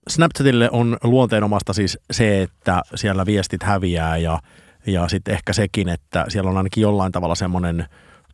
[0.09, 4.41] Snapchatille on luonteenomasta siis se, että siellä viestit häviää ja,
[4.87, 7.87] ja sitten ehkä sekin, että siellä on ainakin jollain tavalla semmoinen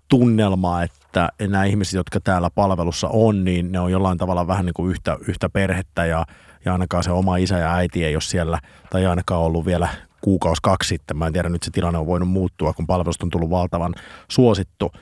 [0.09, 4.75] tunnelma, että nämä ihmiset, jotka täällä palvelussa on, niin ne on jollain tavalla vähän niin
[4.75, 6.27] kuin yhtä, yhtä perhettä ja,
[6.65, 8.59] ja ainakaan se oma isä ja äiti ei ole siellä,
[8.91, 9.89] tai ainakaan ollut vielä
[10.21, 11.17] kuukausi kaksi sitten.
[11.17, 13.95] Mä en tiedä, nyt se tilanne on voinut muuttua, kun palvelusta on tullut valtavan
[14.29, 14.93] suosittu.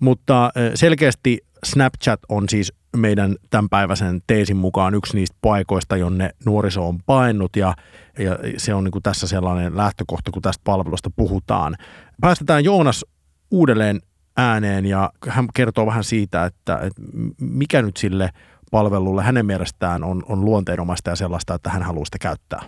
[0.00, 6.98] Mutta selkeästi Snapchat on siis meidän tämänpäiväisen teesin mukaan yksi niistä paikoista, jonne nuoriso on
[7.06, 7.74] painut ja,
[8.18, 11.76] ja se on niin kuin tässä sellainen lähtökohta, kun tästä palvelusta puhutaan.
[12.20, 13.04] Päästetään Joonas
[13.50, 14.00] uudelleen
[14.36, 17.02] ääneen ja hän kertoo vähän siitä, että, että
[17.40, 18.30] mikä nyt sille
[18.70, 22.62] palvelulle hänen mielestään on, on luonteenomaista ja sellaista, että hän haluaa sitä käyttää.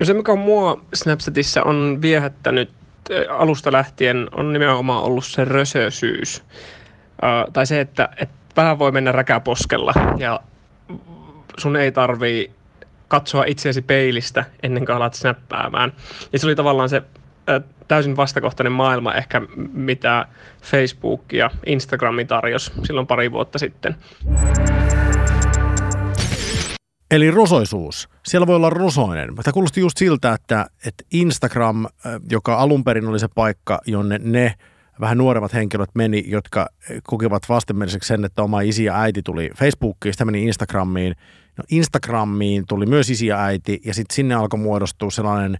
[0.00, 2.70] No se, mikä on mua Snapchatissa on viehättänyt
[3.30, 6.42] alusta lähtien, on nimenomaan ollut se rösösyys.
[7.52, 10.40] Tai se, että, että vähän voi mennä räkäposkella ja
[11.58, 12.50] sun ei tarvii
[13.08, 15.92] katsoa itseäsi peilistä ennen kuin alat snappaamaan.
[16.32, 17.02] Ja se oli tavallaan se
[17.88, 20.26] täysin vastakohtainen maailma ehkä, mitä
[20.62, 23.96] Facebook ja Instagrami tarjosi silloin pari vuotta sitten.
[27.10, 28.08] Eli rosoisuus.
[28.26, 29.34] Siellä voi olla rosoinen.
[29.34, 31.86] Tämä kuulosti just siltä, että, että Instagram,
[32.30, 34.54] joka alun perin oli se paikka, jonne ne
[35.00, 36.68] vähän nuoremmat henkilöt meni, jotka
[37.02, 41.14] kokivat vastenmieliseksi sen, että oma isi ja äiti tuli Facebookiin, sitä meni Instagramiin.
[41.58, 45.58] No Instagramiin tuli myös isi ja äiti, ja sitten sinne alkoi muodostua sellainen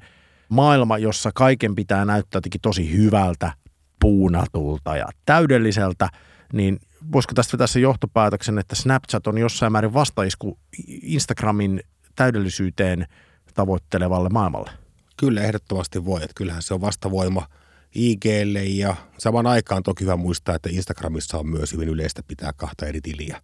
[0.49, 3.53] maailma, jossa kaiken pitää näyttää jotenkin tosi hyvältä,
[4.01, 6.09] puunatulta ja täydelliseltä,
[6.53, 6.79] niin
[7.13, 10.59] voisiko tästä vetää se johtopäätöksen, että Snapchat on jossain määrin vastaisku
[11.03, 11.81] Instagramin
[12.17, 13.07] täydellisyyteen
[13.55, 14.71] tavoittelevalle maailmalle?
[15.17, 16.23] Kyllä ehdottomasti voi.
[16.23, 17.47] Että kyllähän se on vastavoima
[17.95, 22.87] IGlle ja saman aikaan toki hyvä muistaa, että Instagramissa on myös hyvin yleistä pitää kahta
[22.87, 23.41] eri tiliä,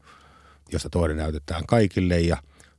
[0.73, 2.37] josta toinen näytetään kaikille ja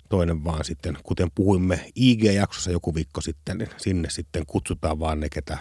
[0.09, 5.29] toinen vaan sitten, kuten puhuimme IG-jaksossa joku viikko sitten, niin sinne sitten kutsutaan vaan ne,
[5.29, 5.57] ketä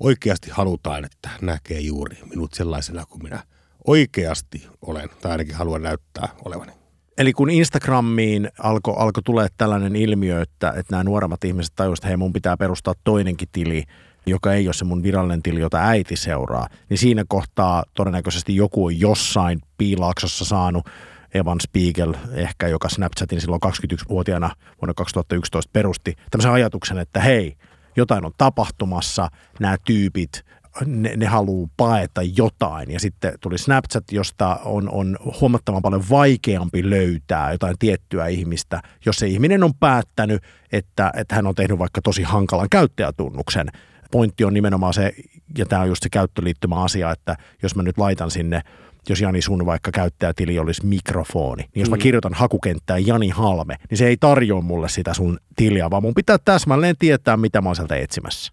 [0.00, 3.42] oikeasti halutaan, että näkee juuri minut sellaisena kuin minä
[3.86, 6.72] oikeasti olen, tai ainakin haluan näyttää olevani.
[7.18, 12.08] Eli kun Instagramiin alkoi alko tulee tällainen ilmiö, että, että nämä nuoremmat ihmiset tajusivat, että
[12.08, 13.84] hei mun pitää perustaa toinenkin tili,
[14.26, 18.84] joka ei ole se mun virallinen tili, jota äiti seuraa, niin siinä kohtaa todennäköisesti joku
[18.84, 20.86] on jossain piilaaksossa saanut
[21.34, 24.50] Evan Spiegel ehkä, joka Snapchatin silloin 21-vuotiaana
[24.82, 27.56] vuonna 2011 perusti tämmöisen ajatuksen, että hei,
[27.96, 29.28] jotain on tapahtumassa,
[29.60, 30.44] nämä tyypit
[30.84, 32.90] ne, ne haluaa paeta jotain.
[32.90, 39.16] Ja sitten tuli Snapchat, josta on, on huomattavan paljon vaikeampi löytää jotain tiettyä ihmistä, jos
[39.16, 43.66] se ihminen on päättänyt, että, että hän on tehnyt vaikka tosi hankalan käyttäjätunnuksen.
[44.10, 45.12] Pointti on nimenomaan se,
[45.58, 48.62] ja tämä on just se käyttöliittymä asia, että jos mä nyt laitan sinne
[49.08, 52.00] jos Jani sun vaikka käyttäjätili olisi mikrofoni, niin jos mä mm.
[52.00, 56.38] kirjoitan hakukenttään Jani Halme, niin se ei tarjoa mulle sitä sun tiliä, vaan mun pitää
[56.44, 58.52] täsmälleen tietää, mitä mä oon sieltä etsimässä.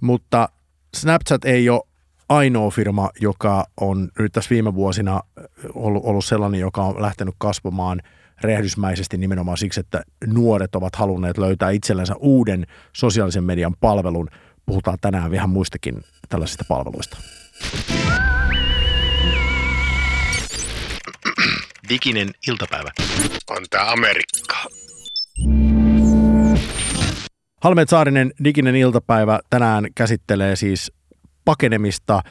[0.00, 0.48] Mutta
[0.96, 1.82] Snapchat ei ole
[2.28, 5.20] ainoa firma, joka on nyt tässä viime vuosina
[5.74, 8.00] ollut, ollut sellainen, joka on lähtenyt kasvamaan
[8.40, 14.28] rehdysmäisesti nimenomaan siksi, että nuoret ovat halunneet löytää itsellensä uuden sosiaalisen median palvelun.
[14.66, 17.16] Puhutaan tänään vähän muistakin tällaisista palveluista.
[21.88, 22.90] Diginen iltapäivä.
[23.50, 24.56] On tää Amerikka.
[27.62, 30.92] Halmeet Saarinen Diginen iltapäivä tänään käsittelee siis
[31.44, 32.22] pakenemista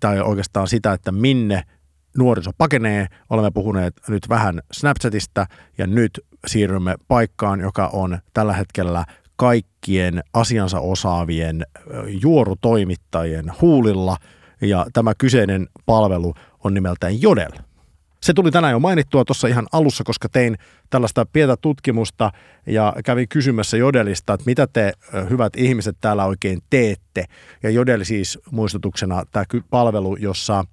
[0.00, 1.62] tai oikeastaan sitä, että minne
[2.16, 3.06] nuoriso pakenee.
[3.30, 5.46] Olemme puhuneet nyt vähän Snapchatista
[5.78, 9.04] ja nyt siirrymme paikkaan, joka on tällä hetkellä
[9.40, 11.66] kaikkien asiansa osaavien
[12.22, 14.16] juorutoimittajien huulilla
[14.60, 17.50] ja tämä kyseinen palvelu on nimeltään Jodel.
[18.22, 20.58] Se tuli tänään jo mainittua tuossa ihan alussa, koska tein
[20.90, 22.32] tällaista pientä tutkimusta
[22.66, 24.92] ja kävin kysymässä Jodelista, että mitä te
[25.30, 27.24] hyvät ihmiset täällä oikein teette.
[27.62, 30.64] Ja Jodel siis muistutuksena tämä palvelu, jossa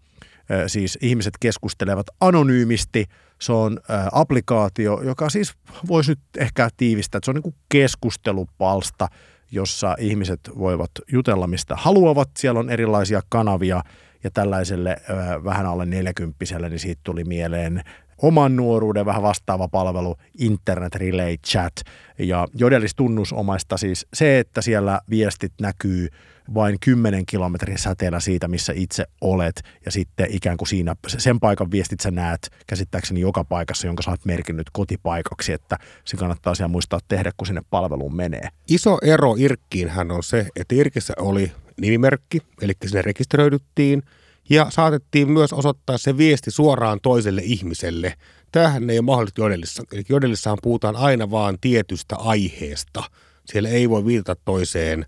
[0.68, 3.06] siis ihmiset keskustelevat anonyymisti.
[3.42, 3.80] Se on
[4.12, 5.54] applikaatio, joka siis
[5.88, 9.08] voisi nyt ehkä tiivistää, että se on niin kuin keskustelupalsta,
[9.52, 12.30] jossa ihmiset voivat jutella mistä haluavat.
[12.38, 13.82] Siellä on erilaisia kanavia–
[14.24, 14.98] ja tällaiselle
[15.44, 16.38] vähän alle 40
[16.70, 17.82] niin siitä tuli mieleen
[18.22, 21.74] oman nuoruuden vähän vastaava palvelu Internet Relay Chat.
[22.20, 26.08] Ja Jodelis tunnusomaista siis se, että siellä viestit näkyy
[26.54, 29.62] vain 10 kilometrin säteellä siitä, missä itse olet.
[29.86, 34.12] Ja sitten ikään kuin siinä sen paikan viestit sä näet käsittääkseni joka paikassa, jonka sä
[34.12, 38.50] oot merkinnyt kotipaikaksi, että se kannattaa siellä muistaa tehdä, kun sinne palveluun menee.
[38.70, 44.04] Iso ero Irkkiin hän on se, että Irkissä oli nimimerkki, eli sinne rekisteröidyttiin
[44.50, 48.14] ja saatettiin myös osoittaa se viesti suoraan toiselle ihmiselle.
[48.52, 49.84] Tämähän ei ole mahdollista Jodelissa.
[49.94, 53.04] Eli Jodelissahan puhutaan aina vaan tietystä aiheesta.
[53.46, 55.06] Siellä ei voi viitata toiseen,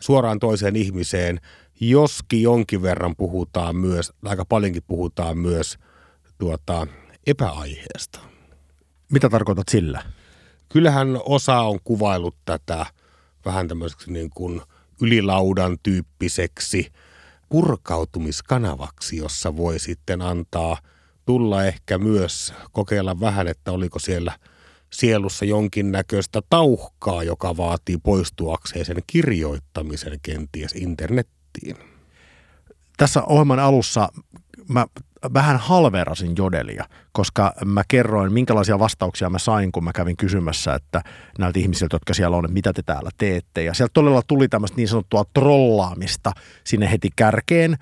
[0.00, 1.40] suoraan toiseen ihmiseen,
[1.80, 5.78] joskin jonkin verran puhutaan myös, aika paljonkin puhutaan myös
[6.38, 6.86] tuota,
[7.26, 8.20] epäaiheesta.
[9.12, 10.02] Mitä tarkoitat sillä?
[10.68, 12.86] Kyllähän osa on kuvailut tätä
[13.44, 14.60] vähän tämmöiseksi niin kuin–
[15.00, 16.92] ylilaudan tyyppiseksi
[17.48, 20.78] purkautumiskanavaksi, jossa voi sitten antaa
[21.26, 24.38] tulla ehkä myös kokeilla vähän, että oliko siellä
[24.94, 31.76] sielussa jonkinnäköistä tauhkaa, joka vaatii poistuakseen sen kirjoittamisen kenties internettiin.
[32.96, 34.08] Tässä ohjelman alussa
[34.68, 34.86] mä
[35.34, 41.02] vähän halverasin jodelia, koska mä kerroin, minkälaisia vastauksia mä sain, kun mä kävin kysymässä, että
[41.38, 43.62] näiltä ihmisiltä, jotka siellä on, että mitä te täällä teette.
[43.62, 46.32] Ja sieltä todella tuli tämmöistä niin sanottua trollaamista
[46.64, 47.76] sinne heti kärkeen.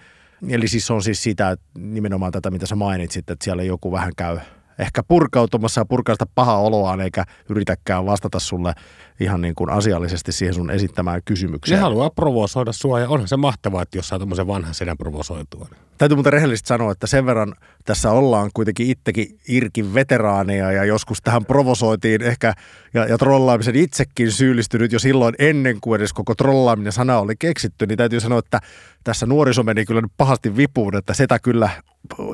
[0.49, 4.13] Eli siis on siis sitä, että nimenomaan tätä, mitä sä mainitsit, että siellä joku vähän
[4.17, 4.39] käy
[4.83, 8.75] ehkä purkautumassa ja purkaa sitä pahaa oloaan, eikä yritäkään vastata sulle
[9.21, 11.79] ihan niin kuin asiallisesti siihen sun esittämään kysymykseen.
[11.79, 15.69] Ne haluaa provosoida sua ja onhan se mahtavaa, että jos saa tämmöisen vanhan sedän provosoitua.
[15.99, 21.23] Täytyy muuten rehellisesti sanoa, että sen verran tässä ollaan kuitenkin itsekin Irkin veteraaneja ja joskus
[21.23, 22.55] tähän provosoitiin ehkä
[22.95, 27.87] ja, ja trollaamisen itsekin syyllistynyt jo silloin ennen kuin edes koko trollaaminen sana oli keksitty,
[27.87, 28.61] niin täytyy sanoa, että
[29.05, 31.71] tässä nuoriso meni kyllä nyt pahasti vipuun, että sitä kyllä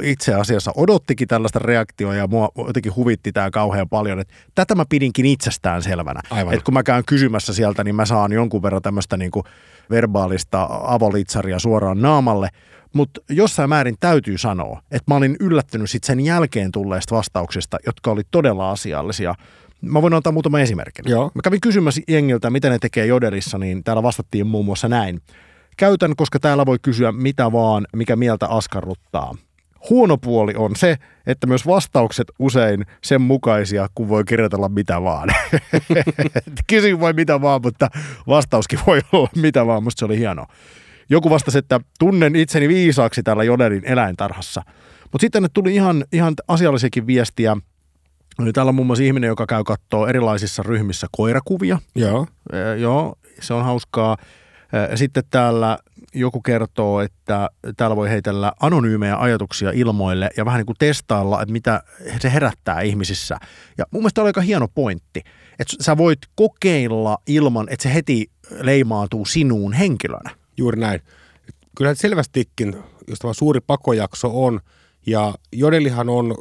[0.02, 4.20] itse asiassa odottikin tällaista reaktioa ja mua jotenkin huvitti tämä kauhean paljon.
[4.20, 6.20] Että tätä mä pidinkin itsestään selvänä.
[6.52, 9.44] Että kun mä käyn kysymässä sieltä, niin mä saan jonkun verran tämmöistä niin kuin
[9.90, 12.48] verbaalista avolitsaria suoraan naamalle.
[12.92, 18.10] Mutta jossain määrin täytyy sanoa, että mä olin yllättynyt sit sen jälkeen tulleista vastauksista, jotka
[18.10, 19.34] oli todella asiallisia.
[19.80, 21.04] Mä voin antaa muutama esimerkin.
[21.08, 21.30] Joo.
[21.34, 25.20] Mä kävin kysymässä jengiltä, mitä ne tekee Jodelissa, niin täällä vastattiin muun muassa näin.
[25.76, 29.34] Käytän, koska täällä voi kysyä mitä vaan, mikä mieltä askarruttaa.
[29.90, 35.28] Huono puoli on se, että myös vastaukset usein sen mukaisia, kun voi kirjoitella mitä vaan.
[36.70, 37.88] Kysy voi mitä vaan, mutta
[38.26, 39.82] vastauskin voi olla mitä vaan.
[39.82, 40.46] Musta se oli hienoa.
[41.10, 44.62] Joku vastasi, että tunnen itseni viisaaksi täällä Jodelin eläintarhassa.
[45.12, 47.56] Mutta sitten ne tuli ihan, ihan asiallisiakin viestiä.
[48.54, 51.78] Täällä on muun muassa ihminen, joka käy kattoo erilaisissa ryhmissä koirakuvia.
[51.94, 52.26] Joo.
[52.52, 54.16] E, joo, se on hauskaa.
[54.94, 55.78] Sitten täällä
[56.14, 61.52] joku kertoo, että täällä voi heitellä anonyymejä ajatuksia ilmoille ja vähän niin kuin testailla, että
[61.52, 61.82] mitä
[62.20, 63.38] se herättää ihmisissä.
[63.78, 65.22] Ja mun mielestä oli aika hieno pointti,
[65.58, 70.30] että sä voit kokeilla ilman, että se heti leimautuu sinuun henkilönä.
[70.56, 71.00] Juuri näin.
[71.76, 72.76] Kyllä selvästikin,
[73.08, 74.60] jos tämä suuri pakojakso on,
[75.06, 76.34] ja Jodelihan on,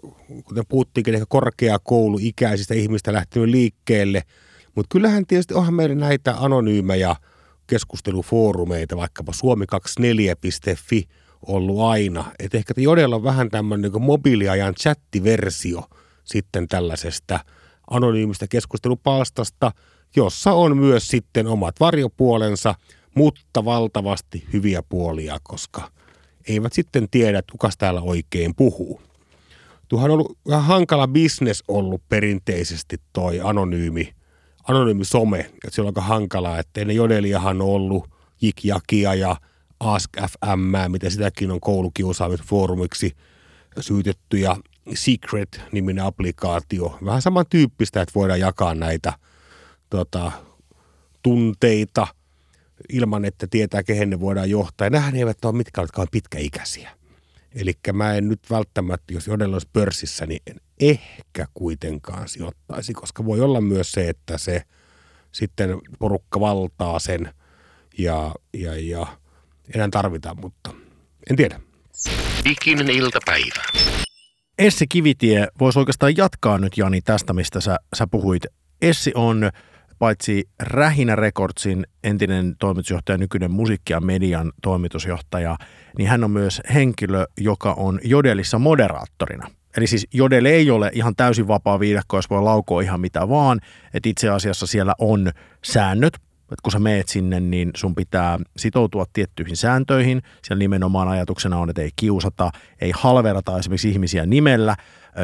[0.43, 4.23] kuten puhuttiinkin, ehkä korkeakouluikäisistä ihmistä lähtenyt liikkeelle,
[4.75, 7.15] mutta kyllähän tietysti onhan meillä näitä anonyymejä–
[7.67, 11.07] keskustelufoorumeita, vaikkapa suomi24.fi
[11.47, 12.25] ollut aina.
[12.39, 15.83] Et ehkä Jodella on vähän tämmöinen niin mobiiliajan chattiversio
[16.23, 17.39] sitten tällaisesta
[17.89, 19.71] anonyymistä keskustelupalstasta,
[20.15, 22.75] jossa on myös sitten omat varjopuolensa,
[23.15, 25.91] mutta valtavasti hyviä puolia, koska
[26.47, 29.01] eivät sitten tiedä, että kuka täällä oikein puhuu.
[29.87, 34.13] tuohan on ollut vähän hankala bisnes ollut perinteisesti toi anonyymi,
[34.67, 35.39] anonyymi some.
[35.39, 38.09] Että se on aika hankalaa, että ennen Jodeliahan on ollut
[38.41, 39.35] Jikjakia ja
[39.79, 43.11] Ask FM, mitä sitäkin on koulukiusaamisfoorumiksi
[43.79, 44.57] syytetty ja
[44.93, 46.97] Secret-niminen applikaatio.
[47.05, 49.13] Vähän samantyyppistä, että voidaan jakaa näitä
[49.89, 50.31] tota,
[51.23, 52.07] tunteita
[52.89, 54.85] ilman, että tietää, kehen ne voidaan johtaa.
[54.85, 56.96] Ja nämähän eivät ole mitkä pitkäikäisiä.
[57.57, 63.25] Eli mä en nyt välttämättä, jos jodella olisi pörssissä, niin en ehkä kuitenkaan sijoittaisi, koska
[63.25, 64.61] voi olla myös se, että se
[65.31, 67.33] sitten porukka valtaa sen
[67.97, 69.07] ja, ja, ja
[69.75, 70.73] enää tarvitaan, mutta
[71.29, 71.59] en tiedä.
[72.45, 73.63] Diginen iltapäivä.
[74.57, 78.45] Essi Kivitie voisi oikeastaan jatkaa nyt Jani tästä, mistä sä, sä puhuit.
[78.81, 79.49] Essi on
[79.99, 85.57] paitsi Rähinä Recordsin entinen toimitusjohtaja, nykyinen musiikki- ja median toimitusjohtaja,
[85.97, 89.47] niin hän on myös henkilö, joka on Jodelissa moderaattorina.
[89.77, 93.59] Eli siis Jodel ei ole ihan täysin vapaa viidakko, jos voi laukoa ihan mitä vaan.
[93.93, 95.31] että itse asiassa siellä on
[95.65, 96.13] säännöt,
[96.51, 100.21] että kun sä meet sinne, niin sun pitää sitoutua tiettyihin sääntöihin.
[100.43, 104.75] Siellä nimenomaan ajatuksena on, että ei kiusata, ei halverata esimerkiksi ihmisiä nimellä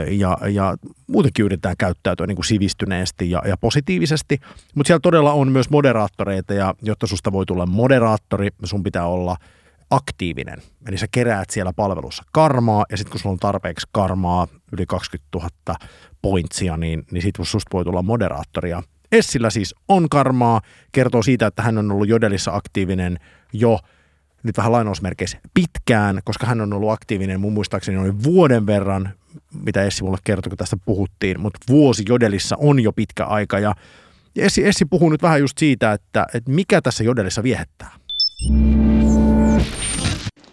[0.09, 4.39] ja, ja muutenkin yritetään käyttäytyä niin kuin sivistyneesti ja, ja positiivisesti.
[4.75, 9.35] Mutta siellä todella on myös moderaattoreita ja jotta susta voi tulla moderaattori, sun pitää olla
[9.89, 10.59] aktiivinen.
[10.87, 15.37] Eli sä keräät siellä palvelussa karmaa ja sitten kun sulla on tarpeeksi karmaa, yli 20
[15.37, 15.49] 000
[16.21, 18.83] pointsia, niin, niin sitten susta voi tulla moderaattoria.
[19.13, 23.19] Essillä siis on karmaa, kertoo siitä, että hän on ollut Jodelissa aktiivinen
[23.53, 23.79] jo
[24.43, 29.09] nyt vähän lainausmerkeissä pitkään, koska hän on ollut aktiivinen mun muistaakseni noin vuoden verran,
[29.65, 33.73] mitä Essi mulle kertoi, kun tästä puhuttiin, mutta vuosi Jodelissa on jo pitkä aika ja
[34.35, 37.91] Essi, Essi puhuu nyt vähän just siitä, että, että mikä tässä Jodelissa viehättää.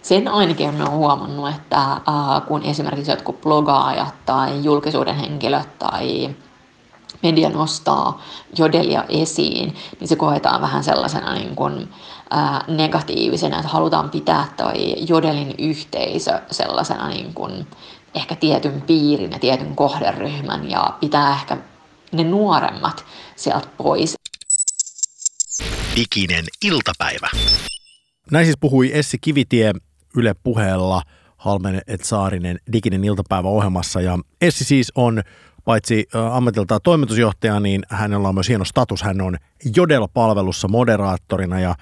[0.03, 2.03] Sen ainakin on huomannut, että äh,
[2.49, 6.31] kun esimerkiksi jotkut blogaajat tai julkisuuden henkilöt tai
[7.23, 8.23] media nostaa
[8.59, 11.89] jodelia esiin, niin se koetaan vähän sellaisena niin kuin,
[12.31, 17.67] ää, negatiivisena, että halutaan pitää toi jodelin yhteisö sellaisena niin kuin,
[18.15, 21.57] ehkä tietyn piirin ja tietyn kohderyhmän ja pitää ehkä
[22.13, 23.05] ne nuoremmat
[23.37, 24.15] sieltä pois.
[25.97, 27.31] Diginen iltapäivä.
[28.31, 29.73] Näin siis puhui Essi Kivitie
[30.17, 31.03] Yle puheella
[31.37, 35.23] Halmen et Saarinen Diginen iltapäivä ohjelmassa ja Essi siis on
[35.71, 39.03] paitsi ammatiltaan toimitusjohtaja, niin hänellä on myös hieno status.
[39.03, 39.37] Hän on
[39.77, 41.75] Jodel-palvelussa moderaattorina ja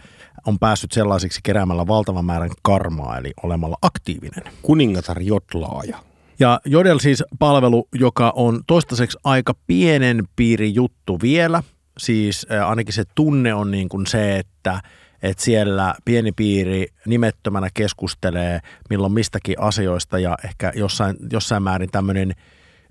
[0.46, 4.42] on päässyt sellaisiksi keräämällä valtavan määrän karmaa, eli olemalla aktiivinen.
[4.62, 5.98] Kuningatar Jotlaaja.
[6.38, 11.62] Ja Jodel siis palvelu, joka on toistaiseksi aika pienen piiri juttu vielä.
[11.98, 14.81] Siis ainakin se tunne on niin kuin se, että,
[15.22, 22.35] että siellä pieni piiri nimettömänä keskustelee milloin mistäkin asioista ja ehkä jossain, jossain määrin tämmöinen–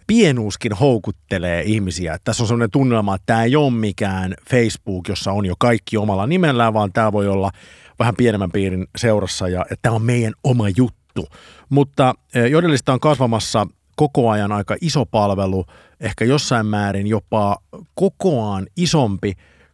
[0.07, 2.17] pienuuskin houkuttelee ihmisiä.
[2.23, 6.27] Tässä on sellainen tunnelma, että tämä ei ole mikään Facebook, jossa on jo kaikki omalla
[6.27, 7.51] nimellään, vaan tämä voi olla
[7.99, 11.27] vähän pienemmän piirin seurassa ja että tämä on meidän oma juttu.
[11.69, 15.65] Mutta eh, Jodelista on kasvamassa koko ajan aika iso palvelu,
[15.99, 17.57] ehkä jossain määrin jopa
[17.95, 19.33] kokoaan isompi,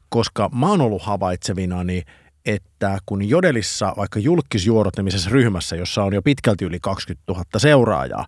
[0.09, 2.03] koska mä oon ollut havaitsevinani,
[2.45, 8.25] että kun Jodelissa vaikka julkisjuorottimisessa ryhmässä, jossa on jo pitkälti yli 20 000 seuraajaa,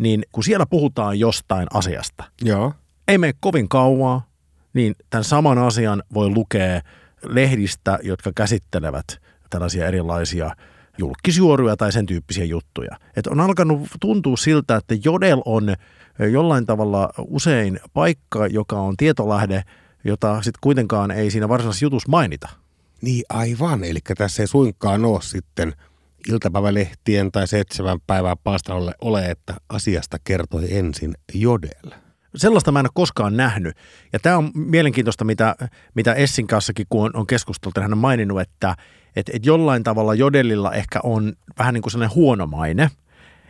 [0.00, 2.72] niin kun siellä puhutaan jostain asiasta, Joo.
[3.08, 4.26] ei mene kovin kauaa,
[4.74, 6.80] niin tämän saman asian voi lukea
[7.22, 9.04] lehdistä, jotka käsittelevät
[9.50, 10.50] tällaisia erilaisia
[10.98, 12.96] julkisjuoruja tai sen tyyppisiä juttuja.
[13.16, 15.74] Et on alkanut tuntua siltä, että Jodel on
[16.32, 19.62] jollain tavalla usein paikka, joka on tietolähde,
[20.04, 22.48] jota sitten kuitenkaan ei siinä varsinaisessa jutussa mainita.
[23.02, 25.72] Niin aivan, eli tässä ei suinkaan ole sitten–
[26.28, 31.90] iltapäivälehtien tai seitsemän päivää palstalle ole, että asiasta kertoi ensin Jodel.
[32.36, 33.76] Sellaista mä en ole koskaan nähnyt.
[34.12, 35.56] Ja tämä on mielenkiintoista, mitä,
[35.94, 38.76] mitä Essin kanssakin, kun on, on keskusteltu, hän on maininnut, että
[39.16, 42.90] et, et jollain tavalla Jodelilla ehkä on vähän niin kuin sellainen huono maine.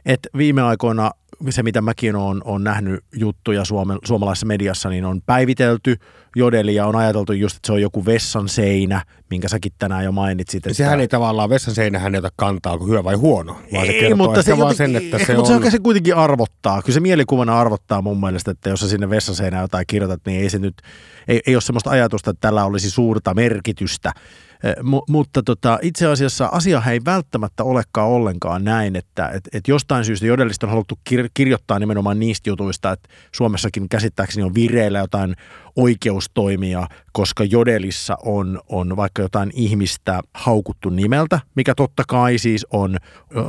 [0.06, 1.10] Että viime aikoina
[1.50, 5.96] se, mitä mäkin olen, olen nähnyt juttuja Suomen, suomalaisessa mediassa, niin on päivitelty
[6.36, 10.12] jodeli ja on ajateltu just, että se on joku vessan seinä, minkä säkin tänään jo
[10.12, 10.66] mainitsit.
[10.66, 10.74] Että...
[10.74, 14.16] Sehän ei tavallaan vessan seinähän ota kantaa, onko hyvä vai huono, vaan ei, se kertoo
[14.16, 15.62] mutta se vaan sen, että se mutta on...
[15.62, 16.82] se, se kuitenkin arvottaa.
[16.82, 20.40] Kyllä se mielikuvana arvottaa mun mielestä, että jos sä sinne vessan seinään jotain kirjoitat, niin
[20.40, 20.82] ei se nyt,
[21.28, 24.12] ei, ei ole sellaista ajatusta, että tällä olisi suurta merkitystä
[24.64, 29.68] Eh, mu- mutta tota, itse asiassa asiahan ei välttämättä olekaan ollenkaan näin, että et, et
[29.68, 34.98] jostain syystä Jodelista on haluttu kir- kirjoittaa nimenomaan niistä jutuista, että Suomessakin käsittääkseni on vireillä
[34.98, 35.36] jotain
[35.76, 42.96] oikeustoimia, koska Jodelissa on, on vaikka jotain ihmistä haukuttu nimeltä, mikä totta kai siis on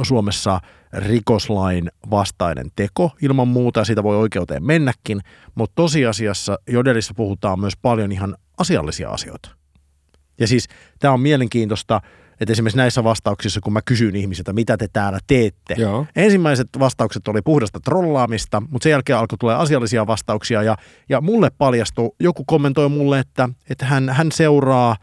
[0.04, 0.60] Suomessa
[0.94, 5.22] rikoslain vastainen teko ilman muuta ja siitä voi oikeuteen mennäkin,
[5.56, 9.59] mutta tosiasiassa Jodelissa puhutaan myös paljon ihan asiallisia asioita.
[10.40, 10.68] Ja siis
[11.00, 12.02] tämä on mielenkiintoista,
[12.40, 15.74] että esimerkiksi näissä vastauksissa, kun mä kysyn ihmisiltä, mitä te täällä teette.
[15.78, 16.06] Joo.
[16.16, 20.78] Ensimmäiset vastaukset oli puhdasta trollaamista, mutta sen jälkeen alkoi tulla asiallisia vastauksia ja,
[21.10, 24.96] ja mulle paljastui, joku kommentoi mulle, että, että hän, hän seuraa,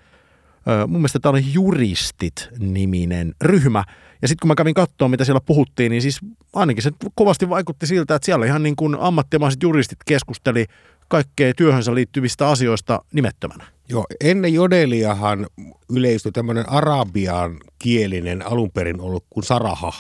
[0.69, 3.85] ö, mun mielestä tämä oli Juristit-niminen ryhmä,
[4.23, 6.21] ja sitten kun mä kävin katsoa, mitä siellä puhuttiin, niin siis
[6.53, 10.67] ainakin se kovasti vaikutti siltä, että siellä ihan niin kuin ammattimaiset juristit keskusteli
[11.09, 13.65] kaikkea työhönsä liittyvistä asioista nimettömänä.
[13.89, 15.47] Joo, ennen Jodeliahan
[15.91, 19.93] yleistyi tämmöinen arabian kielinen alun perin ollut kuin Saraha,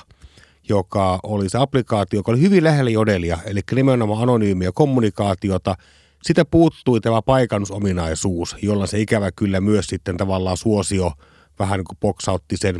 [0.69, 5.77] joka oli se applikaatio, joka oli hyvin lähellä Jodelia, eli nimenomaan anonyymiä kommunikaatiota.
[6.23, 11.13] Sitä puuttui tämä paikannusominaisuus, jolla se ikävä kyllä myös sitten tavallaan suosio
[11.59, 12.79] vähän niin kuin poksautti sen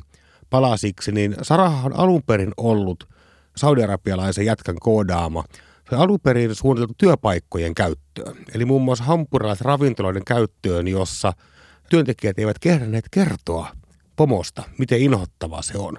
[0.51, 3.09] palasiksi, niin Saraha on alun perin ollut
[3.57, 5.45] saudi-arabialaisen jätkän koodaama–
[5.91, 8.37] se alun perin suunniteltu työpaikkojen käyttöön.
[8.55, 11.33] Eli muun muassa hampurilaisravintoloiden käyttöön, jossa
[11.91, 13.69] työntekijät eivät kerranneet kertoa
[14.17, 15.97] pomosta, miten inhottavaa se on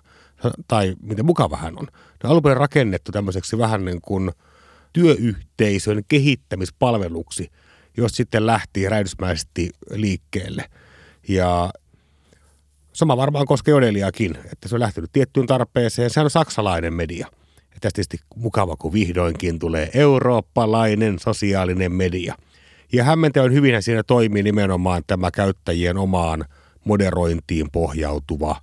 [0.67, 1.87] tai miten mukava hän on.
[1.93, 4.31] Ne on alun perin rakennettu tämmöiseksi vähän niin kuin
[4.93, 7.51] työyhteisön kehittämispalveluksi,
[7.97, 10.69] jos sitten lähti räjähdysmäisesti liikkeelle.
[11.27, 11.69] Ja
[12.93, 16.09] sama varmaan koskee Jodeliakin, että se on lähtenyt tiettyyn tarpeeseen.
[16.09, 17.27] Sehän on saksalainen media–
[17.77, 22.35] ja tästä tietysti mukava, kun vihdoinkin tulee eurooppalainen sosiaalinen media.
[22.93, 26.45] Ja hämmentävän hyvin siinä toimii nimenomaan tämä käyttäjien omaan
[26.83, 28.55] moderointiin pohjautuva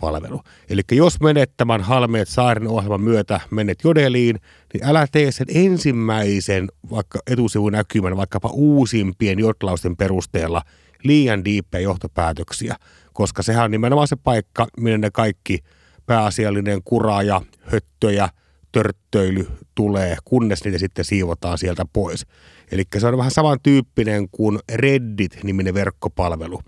[0.00, 0.40] palvelu.
[0.70, 4.40] Eli jos menet tämän Halmeet Saaren ohjelman myötä, menet Jodeliin,
[4.74, 10.62] niin älä tee sen ensimmäisen vaikka etusivun näkymän, vaikkapa uusimpien jotlausten perusteella
[11.02, 12.76] liian diippejä johtopäätöksiä,
[13.12, 15.58] koska sehän on nimenomaan se paikka, minne ne kaikki
[16.06, 18.28] pääasiallinen kuraaja, höttöjä–
[18.76, 22.26] törttöily tulee, kunnes niitä sitten siivotaan sieltä pois.
[22.72, 26.62] Eli se on vähän samantyyppinen kuin Reddit-niminen verkkopalvelu.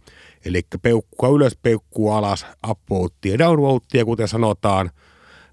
[0.45, 4.91] Eli peukkua ylös, peukkua alas, upvotea ja downvotea, kuten sanotaan,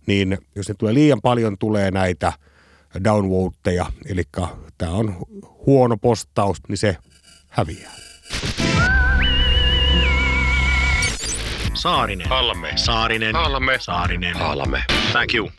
[0.07, 2.33] niin jos ne tulee liian paljon, tulee näitä
[3.03, 4.23] downvoteja, eli
[4.77, 5.15] tämä on
[5.65, 6.97] huono postaus, niin se
[7.49, 7.95] häviää.
[11.73, 12.29] Saarinen.
[12.29, 12.71] Halme.
[12.75, 13.35] Saarinen.
[13.35, 13.77] Halme.
[13.79, 14.35] Saarinen.
[14.37, 14.83] Halme.
[15.11, 15.49] Thank you.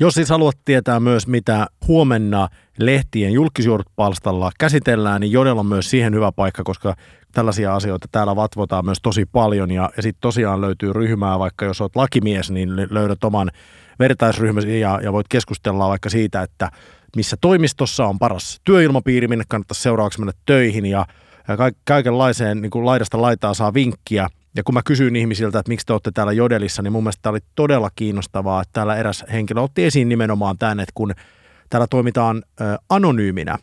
[0.00, 6.14] Jos siis haluat tietää myös, mitä huomenna lehtien julkisuudet-palstalla käsitellään, niin Jodella on myös siihen
[6.14, 6.94] hyvä paikka, koska
[7.32, 9.70] tällaisia asioita täällä vatvotaan myös tosi paljon.
[9.70, 13.50] Ja, ja sitten tosiaan löytyy ryhmää, vaikka jos olet lakimies, niin löydät oman
[13.98, 16.70] vertaisryhmäsi ja, ja voit keskustella vaikka siitä, että
[17.16, 21.06] missä toimistossa on paras työilmapiiri, minne kannattaisi seuraavaksi mennä töihin ja,
[21.48, 24.28] ja kaikenlaiseen niin kuin laidasta laitaa saa vinkkiä.
[24.56, 27.30] Ja kun mä kysyin ihmisiltä, että miksi te olette täällä Jodelissa, niin mun mielestä tämä
[27.30, 31.14] oli todella kiinnostavaa, että täällä eräs henkilö otti esiin nimenomaan tämän, että kun
[31.70, 32.42] täällä toimitaan
[32.88, 33.58] anonyyminä,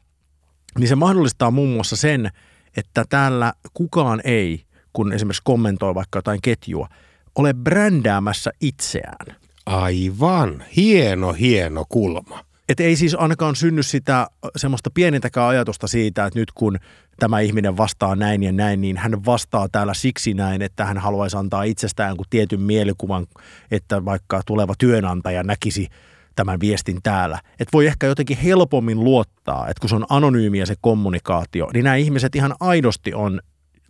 [0.80, 2.30] niin se mahdollistaa muun muassa sen,
[2.78, 4.64] että täällä kukaan ei,
[4.94, 6.88] kun esimerkiksi kommentoi vaikka jotain ketjua,
[7.36, 9.36] ole brändäämässä itseään.
[9.66, 10.64] Aivan.
[10.76, 12.46] Hieno, hieno kulma.
[12.74, 16.78] Et ei siis ainakaan synny sitä semmoista pienintäkään ajatusta siitä, että nyt kun
[17.20, 21.38] tämä ihminen vastaa näin ja näin, niin hän vastaa täällä siksi näin, että hän haluaisi
[21.38, 23.28] antaa itsestään kuin tietyn mielikuvan,
[23.72, 25.88] että vaikka tuleva työnantaja näkisi
[26.36, 27.40] tämän viestin täällä.
[27.52, 31.96] Että voi ehkä jotenkin helpommin luottaa, että kun se on anonyymiä se kommunikaatio, niin nämä
[31.96, 33.42] ihmiset ihan aidosti on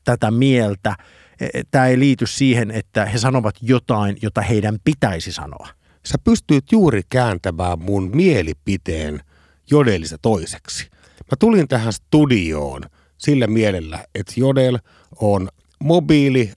[0.03, 0.95] tätä mieltä.
[1.39, 5.82] E, e, tämä ei liity siihen, että he sanovat jotain, jota heidän pitäisi sanoa.
[6.05, 9.21] Sä pystyt juuri kääntämään mun mielipiteen
[9.71, 10.89] jodelista toiseksi.
[11.31, 12.81] Mä tulin tähän studioon
[13.17, 14.77] sillä mielellä, että Jodel
[15.21, 15.49] on
[15.83, 16.51] mobiili,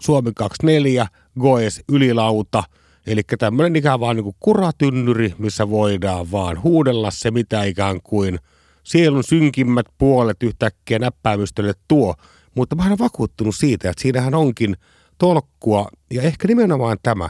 [0.00, 1.06] Suomi 24,
[1.40, 2.62] Goes ylilauta,
[3.06, 8.38] eli tämmöinen ikään vaan niin kuratynnyri, missä voidaan vaan huudella se, mitä ikään kuin
[8.84, 12.14] sielun synkimmät puolet yhtäkkiä näppäimistölle tuo.
[12.54, 14.76] Mutta mä olen vakuuttunut siitä, että siinähän onkin
[15.18, 17.28] tolkkua ja ehkä nimenomaan tämä,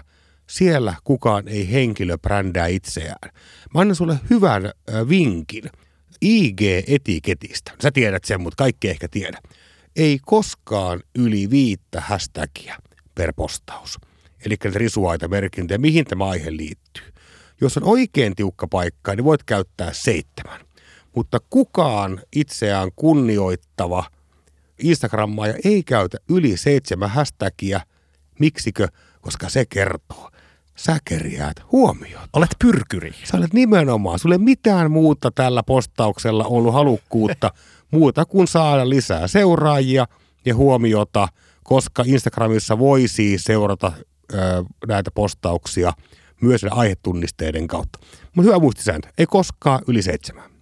[0.50, 3.30] siellä kukaan ei henkilö brändää itseään.
[3.74, 4.72] Mä annan sulle hyvän
[5.08, 5.64] vinkin–
[6.20, 9.38] IG-etiketistä, sä tiedät sen, mutta kaikki ehkä tiedä,
[9.96, 12.76] ei koskaan yli viittä hashtagia
[13.14, 13.98] per postaus.
[14.46, 17.04] Eli risuaita merkintöjä, mihin tämä aihe liittyy.
[17.60, 20.60] Jos on oikein tiukka paikka, niin voit käyttää seitsemän.
[21.16, 24.04] Mutta kukaan itseään kunnioittava
[24.78, 27.80] Instagrammaa ja ei käytä yli seitsemän hashtagia.
[28.38, 28.88] Miksikö?
[29.20, 30.30] Koska se kertoo.
[30.84, 32.28] Sä kerjäät huomiota.
[32.32, 33.14] Olet pyrkyri.
[33.24, 37.52] Sä olet nimenomaan, sulle mitään muuta tällä postauksella ollut halukkuutta
[37.90, 40.06] muuta kuin saada lisää seuraajia
[40.44, 41.28] ja huomiota,
[41.62, 43.92] koska Instagramissa voi siis seurata
[44.34, 44.38] ö,
[44.86, 45.92] näitä postauksia
[46.40, 47.98] myös aihetunnisteiden kautta.
[48.34, 50.59] Mutta hyvä muistisääntö, ei koskaan yli seitsemän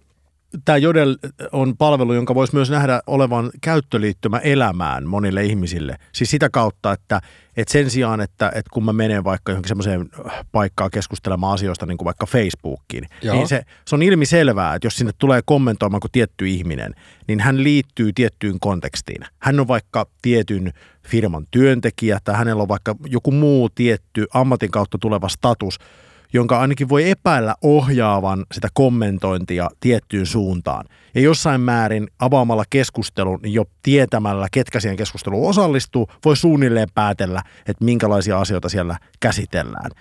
[0.65, 1.17] tämä Jodel
[1.51, 5.95] on palvelu, jonka voisi myös nähdä olevan käyttöliittymä elämään monille ihmisille.
[6.11, 7.21] Siis sitä kautta, että,
[7.57, 10.09] että sen sijaan, että, että kun mä menen vaikka johonkin semmoiseen
[10.51, 13.35] paikkaan keskustelemaan asioista, niin kuin vaikka Facebookiin, Joo.
[13.35, 16.95] niin se, se on ilmi selvää, että jos sinne tulee kommentoimaan kuin tietty ihminen,
[17.27, 19.25] niin hän liittyy tiettyyn kontekstiin.
[19.39, 20.73] Hän on vaikka tietyn
[21.07, 25.77] firman työntekijä tai hänellä on vaikka joku muu tietty ammatin kautta tuleva status–
[26.33, 30.85] jonka ainakin voi epäillä ohjaavan sitä kommentointia tiettyyn suuntaan.
[31.15, 37.41] Ja jossain määrin avaamalla keskustelun, niin jo tietämällä, ketkä siihen keskusteluun osallistuu, voi suunnilleen päätellä,
[37.65, 39.91] että minkälaisia asioita siellä käsitellään.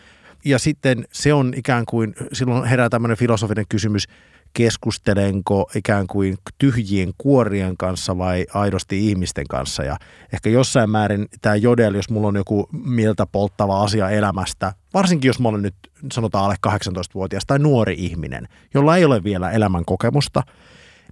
[0.44, 4.04] Ja sitten se on ikään kuin, silloin herää tämmöinen filosofinen kysymys,
[4.52, 9.82] keskustelenko ikään kuin tyhjien kuorien kanssa vai aidosti ihmisten kanssa.
[9.82, 9.96] Ja
[10.32, 15.40] ehkä jossain määrin tämä jodel, jos mulla on joku mieltä polttava asia elämästä, varsinkin jos
[15.40, 15.74] mä olen nyt
[16.12, 20.42] sanotaan alle 18-vuotias tai nuori ihminen, jolla ei ole vielä elämän kokemusta,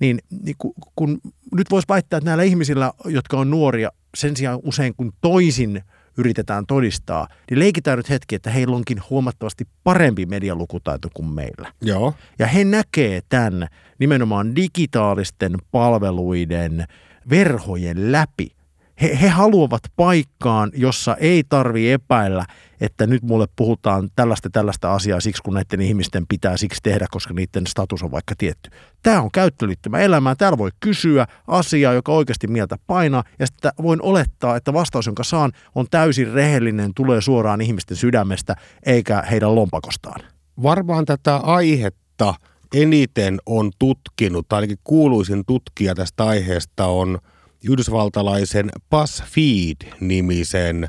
[0.01, 1.20] niin, niin kun, kun
[1.55, 5.82] nyt voisi väittää, että näillä ihmisillä, jotka on nuoria, sen sijaan usein kun toisin–
[6.18, 11.72] yritetään todistaa, niin leikitään nyt hetki, että heillä onkin huomattavasti parempi medialukutaito kuin meillä.
[11.82, 12.14] Joo.
[12.38, 13.66] Ja he näkee tämän
[13.98, 16.84] nimenomaan digitaalisten palveluiden
[17.30, 18.56] verhojen läpi
[19.02, 22.44] he, he haluavat paikkaan, jossa ei tarvi epäillä,
[22.80, 27.34] että nyt mulle puhutaan tällaista tällaista asiaa siksi, kun näiden ihmisten pitää siksi tehdä, koska
[27.34, 28.70] niiden status on vaikka tietty.
[29.02, 30.34] Tämä on käyttöliittymä elämää.
[30.34, 35.24] Täällä voi kysyä asiaa, joka oikeasti mieltä painaa, ja sitten voin olettaa, että vastaus, jonka
[35.24, 38.56] saan, on täysin rehellinen, tulee suoraan ihmisten sydämestä,
[38.86, 40.20] eikä heidän lompakostaan.
[40.62, 42.34] Varmaan tätä aihetta
[42.74, 47.18] eniten on tutkinut, tai ainakin kuuluisin tutkija tästä aiheesta on–
[47.68, 50.88] yhdysvaltalaisen BuzzFeed-nimisen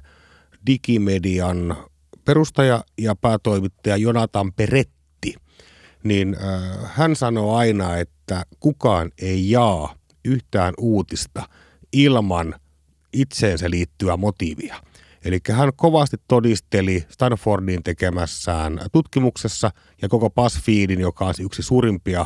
[0.67, 1.77] digimedian
[2.25, 5.35] perustaja ja päätoimittaja Jonathan Peretti,
[6.03, 6.37] niin
[6.85, 9.95] hän sanoo aina, että kukaan ei jaa
[10.25, 11.43] yhtään uutista
[11.93, 12.55] ilman
[13.13, 14.75] itseensä liittyä motiivia.
[15.25, 22.25] Eli hän kovasti todisteli Stanfordin tekemässään tutkimuksessa ja koko BuzzFeedin, joka on yksi suurimpia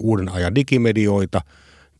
[0.00, 1.40] uuden ajan digimedioita–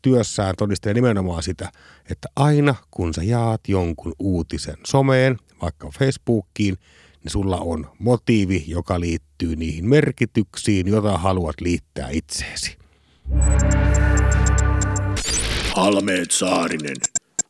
[0.03, 1.73] työssään todistelee nimenomaan sitä,
[2.11, 6.77] että aina kun sä jaat jonkun uutisen someen, vaikka Facebookiin,
[7.25, 12.77] niin sulla on motiivi, joka liittyy niihin merkityksiin, jota haluat liittää itseesi.
[15.75, 16.97] Halmeet Saarinen,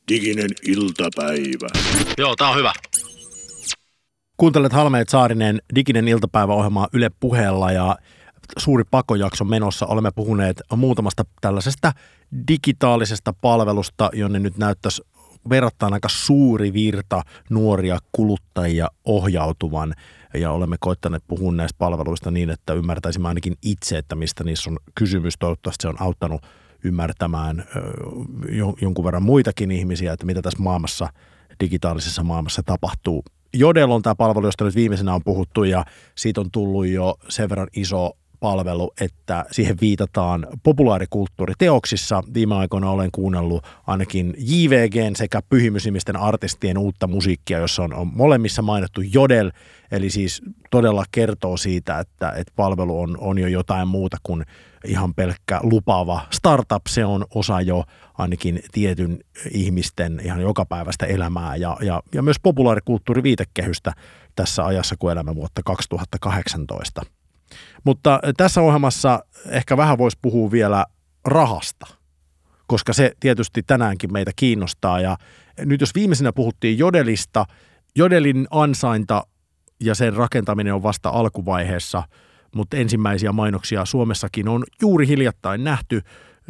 [0.09, 1.69] diginen iltapäivä.
[2.19, 2.73] Joo, tää on hyvä.
[4.37, 7.97] Kuuntelet Halmeet Saarinen diginen iltapäiväohjelmaa Yle puheella ja
[8.59, 9.87] suuri pakojakso menossa.
[9.87, 11.93] Olemme puhuneet muutamasta tällaisesta
[12.49, 15.03] digitaalisesta palvelusta, jonne nyt näyttäisi
[15.51, 19.95] verrattain aika suuri virta nuoria kuluttajia ohjautuvan
[20.35, 24.79] ja olemme koittaneet puhua näistä palveluista niin, että ymmärtäisimme ainakin itse, että mistä niissä on
[24.95, 25.35] kysymys.
[25.39, 26.43] Toivottavasti se on auttanut
[26.85, 27.65] ymmärtämään
[28.81, 31.09] jonkun verran muitakin ihmisiä, että mitä tässä maailmassa,
[31.61, 33.25] digitaalisessa maailmassa tapahtuu.
[33.55, 35.85] Jodel on tämä palvelu, josta nyt viimeisenä on puhuttu ja
[36.15, 38.13] siitä on tullut jo sen verran iso
[38.43, 42.23] palvelu, että siihen viitataan populaarikulttuuriteoksissa.
[42.35, 48.63] Viime aikoina olen kuunnellut ainakin JVGn sekä pyhimysimisten artistien uutta musiikkia, jossa on, on molemmissa
[48.63, 49.51] mainittu Jodel,
[49.91, 54.45] eli siis todella kertoo siitä, että, että palvelu on, on jo jotain muuta kuin
[54.85, 56.83] ihan pelkkä lupaava startup.
[56.89, 57.85] Se on osa jo
[58.19, 59.19] ainakin tietyn
[59.51, 63.93] ihmisten ihan jokapäiväistä elämää ja, ja, ja myös populaarikulttuuriviitekehystä
[64.37, 67.03] tässä ajassa, kun elämme vuotta 2018.
[67.85, 70.87] Mutta tässä ohjelmassa ehkä vähän voisi puhua vielä
[71.25, 71.87] rahasta,
[72.67, 75.01] koska se tietysti tänäänkin meitä kiinnostaa.
[75.01, 75.17] Ja
[75.59, 77.45] nyt jos viimeisenä puhuttiin Jodelista,
[77.97, 79.27] Jodelin ansainta
[79.81, 82.03] ja sen rakentaminen on vasta alkuvaiheessa,
[82.55, 86.03] mutta ensimmäisiä mainoksia Suomessakin on juuri hiljattain nähty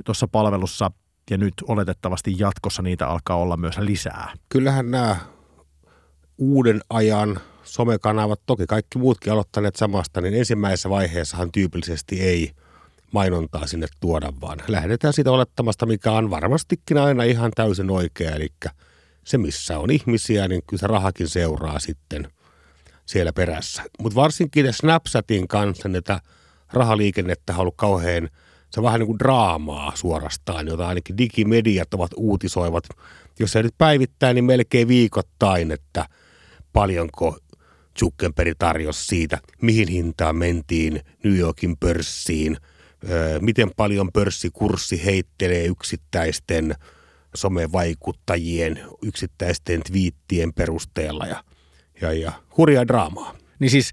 [0.04, 0.90] tuossa palvelussa
[1.30, 4.32] ja nyt oletettavasti jatkossa niitä alkaa olla myös lisää.
[4.48, 5.16] Kyllähän nämä
[6.38, 12.50] uuden ajan somekanavat, toki kaikki muutkin aloittaneet samasta, niin ensimmäisessä vaiheessahan tyypillisesti ei
[13.12, 18.48] mainontaa sinne tuoda, vaan lähdetään siitä olettamasta, mikä on varmastikin aina ihan täysin oikea, eli
[19.24, 22.28] se missä on ihmisiä, niin kyllä se rahakin seuraa sitten
[23.06, 23.82] siellä perässä.
[23.98, 26.20] Mutta varsinkin Snapchatin kanssa tätä
[26.72, 28.28] rahaliikennettä on ollut kauhean
[28.72, 32.84] se on vähän niin kuin draamaa suorastaan, jota ainakin digimediat ovat uutisoivat,
[33.38, 36.06] jos ei nyt päivittäin, niin melkein viikoittain, että
[36.72, 37.38] paljonko
[37.98, 42.56] Zuckerberg tarjosi siitä, mihin hintaan mentiin New Yorkin pörssiin,
[43.40, 46.74] miten paljon pörssikurssi heittelee yksittäisten
[47.34, 51.44] somevaikuttajien, yksittäisten twiittien perusteella ja,
[52.00, 53.36] ja, ja hurjaa draamaa.
[53.58, 53.92] Niin siis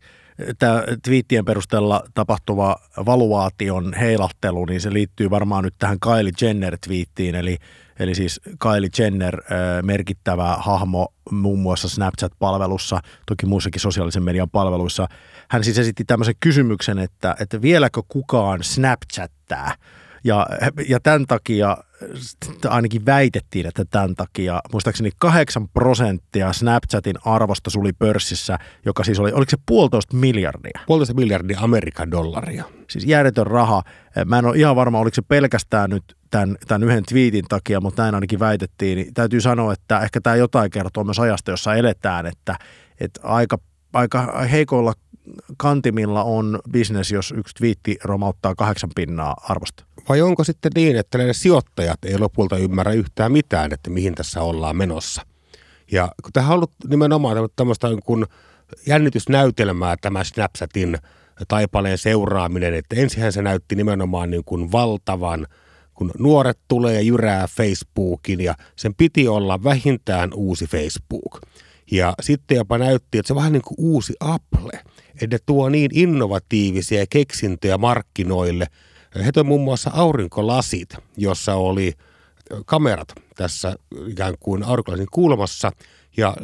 [0.60, 2.76] tämä twiittien perusteella tapahtuva
[3.06, 7.58] valuaation heilahtelu, niin se liittyy varmaan nyt tähän Kylie Jenner-twiittiin, eli,
[8.00, 9.42] eli siis Kylie Jenner,
[9.82, 15.08] merkittävä hahmo muun muassa Snapchat-palvelussa, toki muissakin sosiaalisen median palveluissa.
[15.50, 19.72] Hän siis esitti tämmöisen kysymyksen, että, että vieläkö kukaan Snapchattaa?
[20.24, 20.48] Ja,
[20.88, 21.78] ja tämän takia,
[22.70, 29.32] ainakin väitettiin, että tämän takia, muistaakseni 8 prosenttia Snapchatin arvosta suli pörssissä, joka siis oli,
[29.32, 30.80] oliko se puolitoista miljardia?
[30.88, 32.64] Puolitoista miljardia Amerikan dollaria.
[32.90, 33.84] Siis järjetön raha.
[34.26, 38.02] Mä en ole ihan varma, oliko se pelkästään nyt tämän, tämän yhden twiitin takia, mutta
[38.02, 38.96] näin ainakin väitettiin.
[38.96, 42.56] Niin täytyy sanoa, että ehkä tämä jotain kertoo myös ajasta, jossa eletään, että,
[43.00, 43.58] että aika,
[43.94, 44.94] aika heikoilla
[45.58, 49.86] kantimilla on bisnes, jos yksi twiitti romauttaa kahdeksan pinnaa arvosta.
[50.10, 54.42] Vai onko sitten niin, että ne sijoittajat ei lopulta ymmärrä yhtään mitään, että mihin tässä
[54.42, 55.26] ollaan menossa?
[55.92, 58.26] Ja kun tähän on ollut nimenomaan tämmöistä kuin
[58.88, 60.98] jännitysnäytelmää tämä Snapchatin
[61.48, 65.48] taipaleen seuraaminen, että ensinhän se näytti nimenomaan niin kuin valtavan,
[65.94, 71.42] kun nuoret tulee ja jyrää Facebookin ja sen piti olla vähintään uusi Facebook.
[71.92, 74.80] Ja sitten jopa näytti, että se on vähän niin kuin uusi Apple,
[75.22, 78.68] että ne tuo niin innovatiivisia keksintöjä markkinoille–
[79.26, 81.94] he toi muun muassa aurinkolasit, jossa oli
[82.66, 83.76] kamerat tässä
[84.08, 85.72] ikään kuin aurinkolasin kulmassa.
[86.18, 86.36] Ja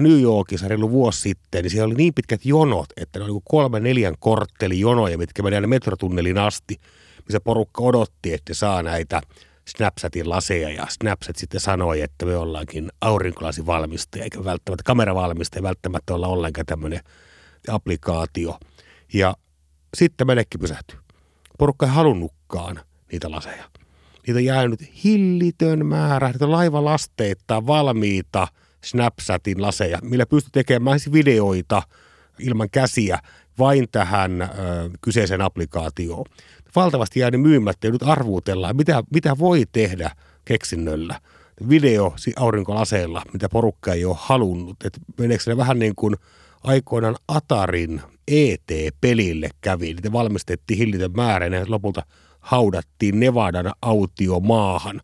[0.00, 3.80] New Yorkissa reilu vuosi sitten, niin siellä oli niin pitkät jonot, että ne oli kolme
[3.80, 6.80] neljän kortteli jonoja, mitkä menee metrotunnelin asti,
[7.26, 9.20] missä porukka odotti, että saa näitä
[9.68, 13.64] Snapchatin laseja ja Snapchat sitten sanoi, että me ollaankin aurinkolasin
[14.20, 17.00] eikä välttämättä kameravalmistaja, välttämättä olla ollenkaan tämmöinen
[17.68, 18.58] applikaatio.
[19.12, 19.34] Ja
[19.96, 21.03] sitten menekki pysähtyi
[21.58, 22.80] porukka ei halunnutkaan
[23.12, 23.64] niitä laseja.
[24.26, 28.48] Niitä on jäänyt hillitön määrä, niitä laivalasteita valmiita
[28.84, 31.82] Snapchatin laseja, millä pystyy tekemään siis videoita
[32.38, 33.18] ilman käsiä
[33.58, 34.46] vain tähän ö,
[35.00, 36.24] kyseiseen applikaatioon.
[36.76, 40.10] Valtavasti jäänyt myymättä ja nyt arvuutellaan, mitä, mitä voi tehdä
[40.44, 41.20] keksinnöllä.
[41.68, 44.76] Video aurinkolaseilla, mitä porukka ei ole halunnut.
[44.84, 46.16] Et meneekö se vähän niin kuin
[46.64, 49.86] aikoinaan Atarin ET-pelille kävi.
[49.86, 52.02] Niitä valmistettiin hillitön määrä ja lopulta
[52.40, 55.00] haudattiin Nevadan autiomaahan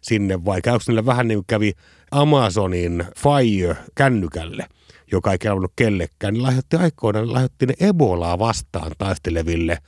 [0.00, 1.72] sinne, vai käykö niillä vähän niin kuin kävi
[2.10, 4.66] Amazonin Fire-kännykälle,
[5.12, 9.78] joka ei kelvannut kellekään, niin lahjoitti aikoinaan, lahjoitti ne Ebolaa vastaan taisteleville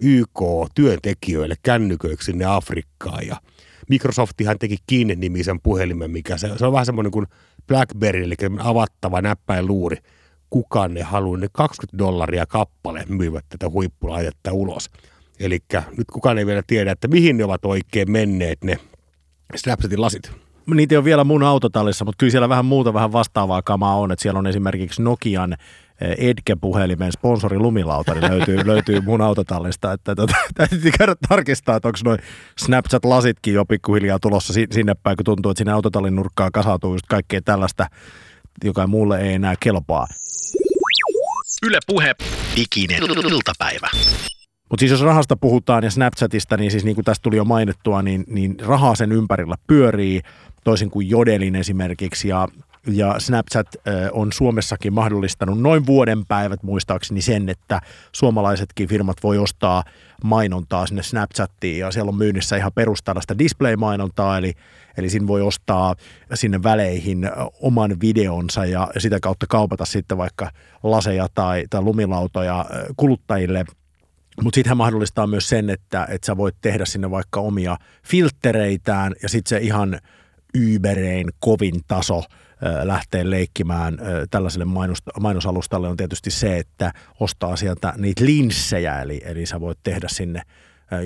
[0.00, 3.26] YK-työntekijöille kännyköiksi sinne Afrikkaan.
[3.26, 3.36] Ja
[3.88, 7.26] Microsoftihan teki Kiinni-nimisen puhelimen, mikä se, se on vähän semmoinen kuin
[7.66, 9.96] BlackBerry, eli avattava näppäinluuri,
[10.50, 11.38] kukaan ne haluaa.
[11.38, 14.90] Ne 20 dollaria kappale myyvät tätä huippulaitetta ulos.
[15.40, 15.58] Eli
[15.96, 18.78] nyt kukaan ei vielä tiedä, että mihin ne ovat oikein menneet ne
[19.56, 20.32] Snapchatin lasit.
[20.74, 24.12] Niitä ei ole vielä mun autotallissa, mutta kyllä siellä vähän muuta vähän vastaavaa kamaa on.
[24.12, 25.52] Että siellä on esimerkiksi Nokian
[26.00, 29.92] eh, Edge-puhelimen sponsori lumilauta, niin löytyy, löytyy mun autotallista.
[29.92, 32.18] Että tota, täytyy käydä tarkistaa, että onko noin
[32.60, 37.40] Snapchat-lasitkin jo pikkuhiljaa tulossa sinne päin, kun tuntuu, että sinne autotallin nurkkaan kasautuu just kaikkea
[37.44, 37.86] tällaista,
[38.64, 40.06] joka mulle ei enää kelpaa.
[41.62, 42.14] Yle Puhe,
[42.56, 43.88] diginen iltapäivä.
[44.70, 48.02] Mutta siis jos rahasta puhutaan ja Snapchatista, niin siis niin kuin tästä tuli jo mainittua,
[48.02, 50.20] niin, niin rahaa sen ympärillä pyörii,
[50.64, 52.28] toisin kuin Jodelin esimerkiksi.
[52.28, 52.48] Ja,
[52.86, 53.66] ja Snapchat
[54.12, 57.80] on Suomessakin mahdollistanut noin vuoden päivät muistaakseni sen, että
[58.12, 59.84] suomalaisetkin firmat voi ostaa
[60.24, 61.78] mainontaa sinne Snapchattiin.
[61.78, 64.52] Ja siellä on myynnissä ihan perustalaista display-mainontaa, eli
[64.96, 65.94] Eli siinä voi ostaa
[66.34, 67.30] sinne väleihin
[67.60, 70.50] oman videonsa ja sitä kautta kaupata sitten vaikka
[70.82, 72.64] laseja tai, tai lumilautoja
[72.96, 73.64] kuluttajille–
[74.42, 79.14] mutta sitten hän mahdollistaa myös sen, että, että sä voit tehdä sinne vaikka omia filttereitään
[79.22, 80.00] ja sitten se ihan
[80.56, 82.22] Uberein kovin taso
[82.82, 83.98] lähtee leikkimään
[84.30, 84.66] tällaiselle
[85.20, 90.42] mainosalustalle on tietysti se, että ostaa sieltä niitä linssejä, eli, eli sä voit tehdä sinne–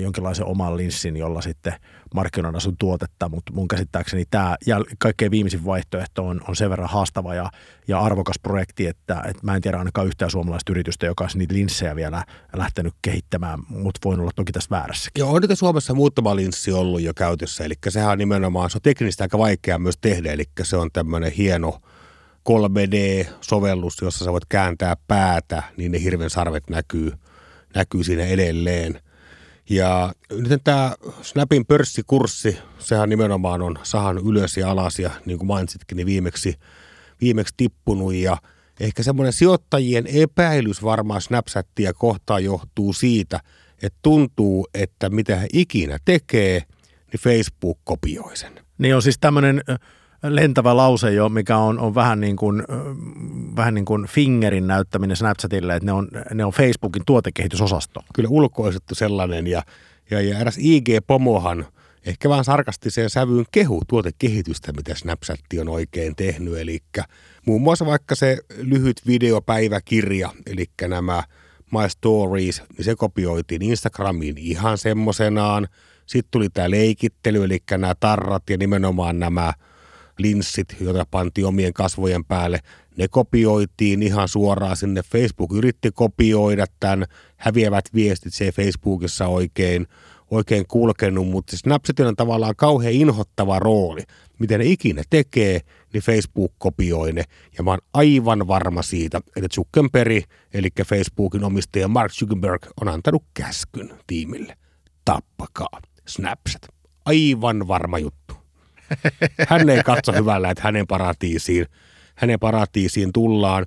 [0.01, 1.73] jonkinlaisen oman linssin, jolla sitten
[2.15, 6.89] markkinoida sun tuotetta, mutta mun käsittääkseni tämä ja kaikkein viimeisin vaihtoehto on, on sen verran
[6.89, 7.49] haastava ja,
[7.87, 11.53] ja arvokas projekti, että, että mä en tiedä ainakaan yhtään suomalaista yritystä, joka olisi niitä
[11.53, 12.25] linssejä vielä
[12.55, 15.21] lähtenyt kehittämään, mutta voin olla toki tässä väärässäkin.
[15.21, 19.23] Joo, on Suomessa muutama linssi ollut jo käytössä, eli sehän on nimenomaan, se on teknisesti
[19.23, 21.79] aika vaikea myös tehdä, eli se on tämmöinen hieno
[22.49, 27.11] 3D-sovellus, jossa sä voit kääntää päätä, niin ne hirven sarvet näkyy,
[27.75, 28.99] näkyy siinä edelleen–
[29.71, 35.47] Ja nyt tämä Snapin pörssikurssi, sehän nimenomaan on sahan ylös ja alas ja niin kuin
[35.47, 36.55] mainitsitkin, niin viimeksi,
[37.21, 38.37] viimeksi tippunut ja
[38.79, 43.39] ehkä semmoinen sijoittajien epäilys varmaan Snapchattia kohtaan johtuu siitä,
[43.81, 46.63] että tuntuu, että mitä he ikinä tekee,
[47.11, 48.59] niin Facebook kopioi sen.
[48.77, 49.61] Niin on siis tämmöinen
[50.23, 52.63] lentävä lause jo, mikä on, on vähän, niin kuin,
[53.55, 58.03] vähän niin kuin fingerin näyttäminen Snapchatille, että ne on, ne on Facebookin tuotekehitysosasto.
[58.13, 59.63] Kyllä ulkoistettu sellainen ja,
[60.11, 61.65] ja, ja eräs IG-pomohan
[62.05, 66.57] ehkä vähän sarkastiseen sävyyn kehu tuotekehitystä, mitä Snapchat on oikein tehnyt.
[66.57, 66.79] Eli
[67.45, 71.23] muun muassa vaikka se lyhyt videopäiväkirja, eli nämä
[71.71, 75.67] My Stories, niin se kopioitiin Instagramiin ihan semmoisenaan.
[76.05, 79.53] Sitten tuli tämä leikittely, eli nämä tarrat ja nimenomaan nämä–
[80.17, 82.59] linssit, joita pantiin omien kasvojen päälle,
[82.97, 85.01] ne kopioitiin ihan suoraan sinne.
[85.03, 87.05] Facebook yritti kopioida tämän
[87.37, 89.87] häviävät viestit, se Facebookissa oikein,
[90.31, 94.01] oikein kulkenut, mutta Snapchatilla on tavallaan kauhean inhottava rooli.
[94.39, 95.59] Miten ne ikinä tekee,
[95.93, 97.23] niin Facebook kopioi ne.
[97.57, 103.23] Ja mä oon aivan varma siitä, että Zuckerberg, eli Facebookin omistaja Mark Zuckerberg, on antanut
[103.33, 104.57] käskyn tiimille.
[105.05, 106.61] Tappakaa Snapchat.
[107.05, 108.20] Aivan varma juttu.
[109.47, 111.65] Hän ei katso hyvällä, että hänen paratiisiin,
[112.15, 113.65] hänen paratiisiin tullaan.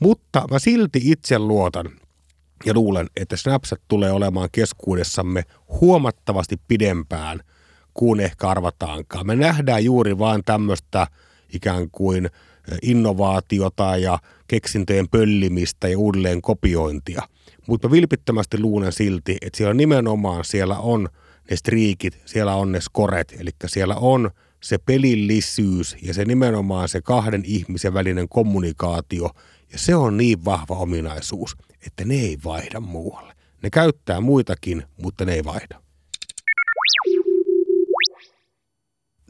[0.00, 1.90] Mutta mä silti itse luotan
[2.64, 5.42] ja luulen, että Snapchat tulee olemaan keskuudessamme
[5.80, 7.40] huomattavasti pidempään
[7.94, 9.26] kuin ehkä arvataankaan.
[9.26, 11.06] Me nähdään juuri vain tämmöistä
[11.52, 12.30] ikään kuin
[12.82, 17.22] innovaatiota ja keksintöjen pöllimistä ja uudelleen kopiointia.
[17.68, 21.08] Mutta vilpittömästi luulen silti, että siellä nimenomaan siellä on
[21.50, 24.30] ne striikit, siellä on ne skoret, eli siellä on–
[24.62, 29.30] se pelillisyys ja se nimenomaan se kahden ihmisen välinen kommunikaatio,
[29.72, 33.34] ja se on niin vahva ominaisuus, että ne ei vaihda muualle.
[33.62, 35.80] Ne käyttää muitakin, mutta ne ei vaihda.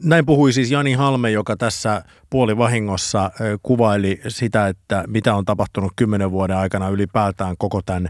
[0.03, 3.31] Näin puhui siis Jani Halme, joka tässä puolivahingossa
[3.63, 8.09] kuvaili sitä, että mitä on tapahtunut kymmenen vuoden aikana ylipäätään koko tämän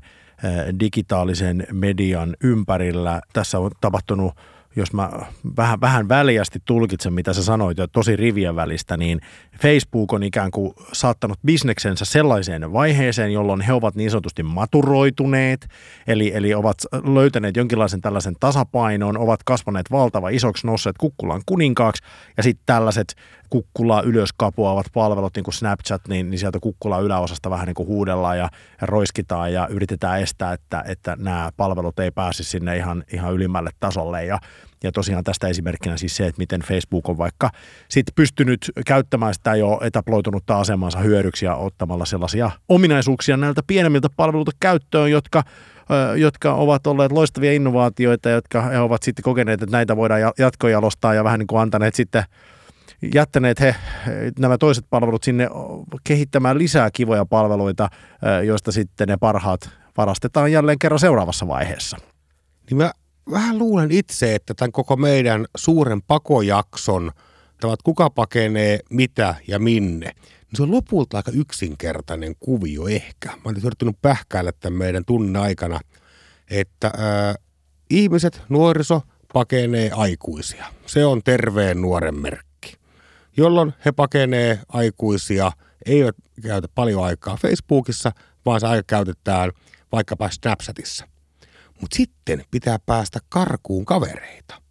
[0.79, 3.21] digitaalisen median ympärillä.
[3.33, 4.33] Tässä on tapahtunut
[4.77, 5.09] jos mä
[5.57, 9.21] vähän, vähän väliästi tulkitsen, mitä sä sanoit jo tosi rivien välistä, niin
[9.61, 15.67] Facebook on ikään kuin saattanut bisneksensä sellaiseen vaiheeseen, jolloin he ovat niin sanotusti maturoituneet,
[16.07, 16.77] eli, eli ovat
[17.13, 22.03] löytäneet jonkinlaisen tällaisen tasapainon, ovat kasvaneet valtava isoksi, nousseet kukkulan kuninkaaksi,
[22.37, 23.15] ja sitten tällaiset
[23.49, 27.87] kukkulaa ylös kapuavat palvelut, niin kuin Snapchat, niin, niin sieltä kukkulaa yläosasta vähän niin kuin
[27.87, 28.49] huudellaan ja,
[28.81, 33.69] ja roiskitaan ja yritetään estää, että, että nämä palvelut ei pääse sinne ihan, ihan ylimmälle
[33.79, 34.25] tasolle.
[34.25, 34.39] Ja,
[34.83, 37.49] ja tosiaan tästä esimerkkinä siis se, että miten Facebook on vaikka
[37.89, 44.51] sitten pystynyt käyttämään sitä jo etaploitunutta asemansa hyödyksi ja ottamalla sellaisia ominaisuuksia näiltä pienemmiltä palveluilta
[44.59, 45.43] käyttöön, jotka
[46.15, 51.23] jotka ovat olleet loistavia innovaatioita, jotka he ovat sitten kokeneet, että näitä voidaan jatkojalostaa ja
[51.23, 52.23] vähän niin kuin antaneet sitten
[53.13, 53.75] jättäneet he
[54.39, 55.49] nämä toiset palvelut sinne
[56.03, 57.89] kehittämään lisää kivoja palveluita,
[58.45, 61.97] joista sitten ne parhaat varastetaan jälleen kerran seuraavassa vaiheessa.
[62.69, 62.91] Niin mä
[63.31, 67.11] vähän luulen itse, että tämän koko meidän suuren pakojakson,
[67.55, 73.29] että kuka pakenee, mitä ja minne, niin se on lopulta aika yksinkertainen kuvio ehkä.
[73.29, 75.79] Mä olen yrittänyt pähkäillä tämän meidän tunnin aikana,
[76.49, 77.35] että ää,
[77.89, 79.01] ihmiset, nuoriso
[79.33, 80.65] pakenee aikuisia.
[80.85, 82.47] Se on terveen nuoren merkki
[83.37, 85.51] jolloin he pakenee aikuisia,
[85.85, 88.11] eivät käytä paljon aikaa Facebookissa,
[88.45, 89.51] vaan se aika käytetään
[89.91, 91.16] vaikkapa Snapchatissa.
[91.81, 94.61] Mutta sitten pitää päästä karkuun kavereita.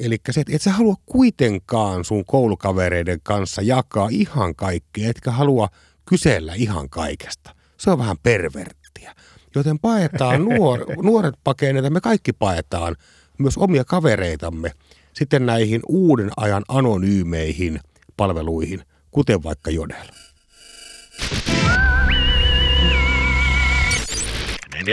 [0.00, 5.68] Eli se, että et sä halua kuitenkaan sun koulukavereiden kanssa jakaa ihan kaikkea, etkä halua
[6.04, 7.54] kysellä ihan kaikesta.
[7.76, 9.14] Se on vähän perverttiä.
[9.54, 12.96] Joten paetaan nuor, nuoret pakeneita, me kaikki paetaan
[13.38, 14.72] myös omia kavereitamme–
[15.18, 17.80] sitten näihin uuden ajan anonyymeihin
[18.16, 20.06] palveluihin, kuten vaikka Jodel.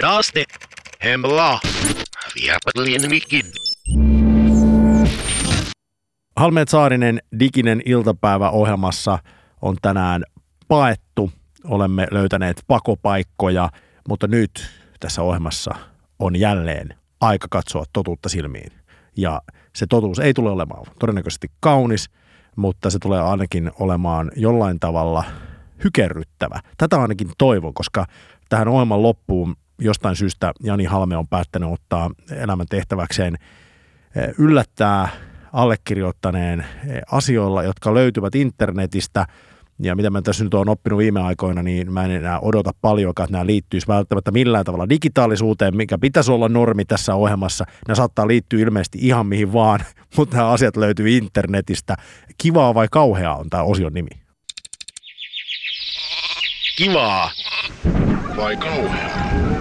[0.02, 0.46] Raasti,
[1.06, 1.60] hemla,
[2.36, 3.02] viapatlien
[6.36, 9.20] Halmeet Saarinen diginen iltapäivä ohjelmassa
[9.62, 10.24] on tänään
[10.68, 11.32] paettu.
[11.64, 13.70] Olemme löytäneet pakopaikkoja,
[14.10, 15.76] mutta nyt tässä ohjelmassa
[16.20, 18.72] on jälleen aika katsoa totuutta silmiin.
[19.18, 19.42] Ja
[19.76, 22.10] se totuus ei tule olemaan todennäköisesti kaunis,
[22.56, 25.24] mutta se tulee ainakin olemaan jollain tavalla
[25.84, 26.60] hykerryttävä.
[26.78, 28.06] Tätä ainakin toivon, koska
[28.50, 33.38] tähän ohjelman loppuun jostain syystä Jani Halme on päättänyt ottaa elämän tehtäväkseen
[34.16, 35.10] eh, yllättää
[35.54, 39.26] allekirjoittaneen eh, asioilla, jotka löytyvät internetistä
[39.80, 43.26] Ja mitä mä tässä nyt olen oppinut viime aikoina, niin mä en enää odota paljonkaan,
[43.26, 47.66] että nämä liittyisi välttämättä millään tavalla digitaalisuuteen, mikä pitäisi olla normi tässä ohjelmassa.
[47.88, 49.80] Nämä saattaa liittyä ilmeisesti ihan mihin vaan,
[50.18, 51.96] mutta nämä asiat löytyy internetistä.
[52.38, 54.10] Kivaa vai kauheaa on tämä osion nimi.
[56.78, 57.32] Kivaa.
[58.38, 59.55] Vai kauheaa?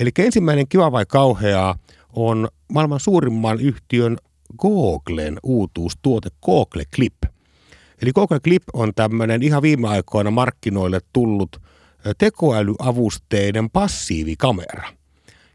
[0.00, 1.78] Eli ensimmäinen kiva vai kauheaa
[2.12, 4.16] on maailman suurimman yhtiön
[4.58, 7.14] Googlen uutuustuote Google Clip.
[8.02, 11.62] Eli Google Clip on tämmöinen ihan viime aikoina markkinoille tullut
[12.18, 14.88] tekoälyavusteinen passiivikamera,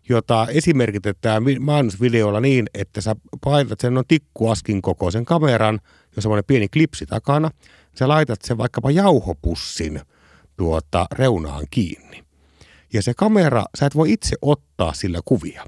[0.10, 5.80] jota esimerkitetään mainosvideolla niin, että sä painat sen on tikkuaskin kokoisen kameran,
[6.16, 7.52] jos on pieni klipsi takana,
[7.96, 10.02] sä laitat sen vaikkapa jauhopussin
[10.58, 12.31] tuota reunaan kiinni.
[12.94, 15.66] Ja se kamera, sä et voi itse ottaa sillä kuvia.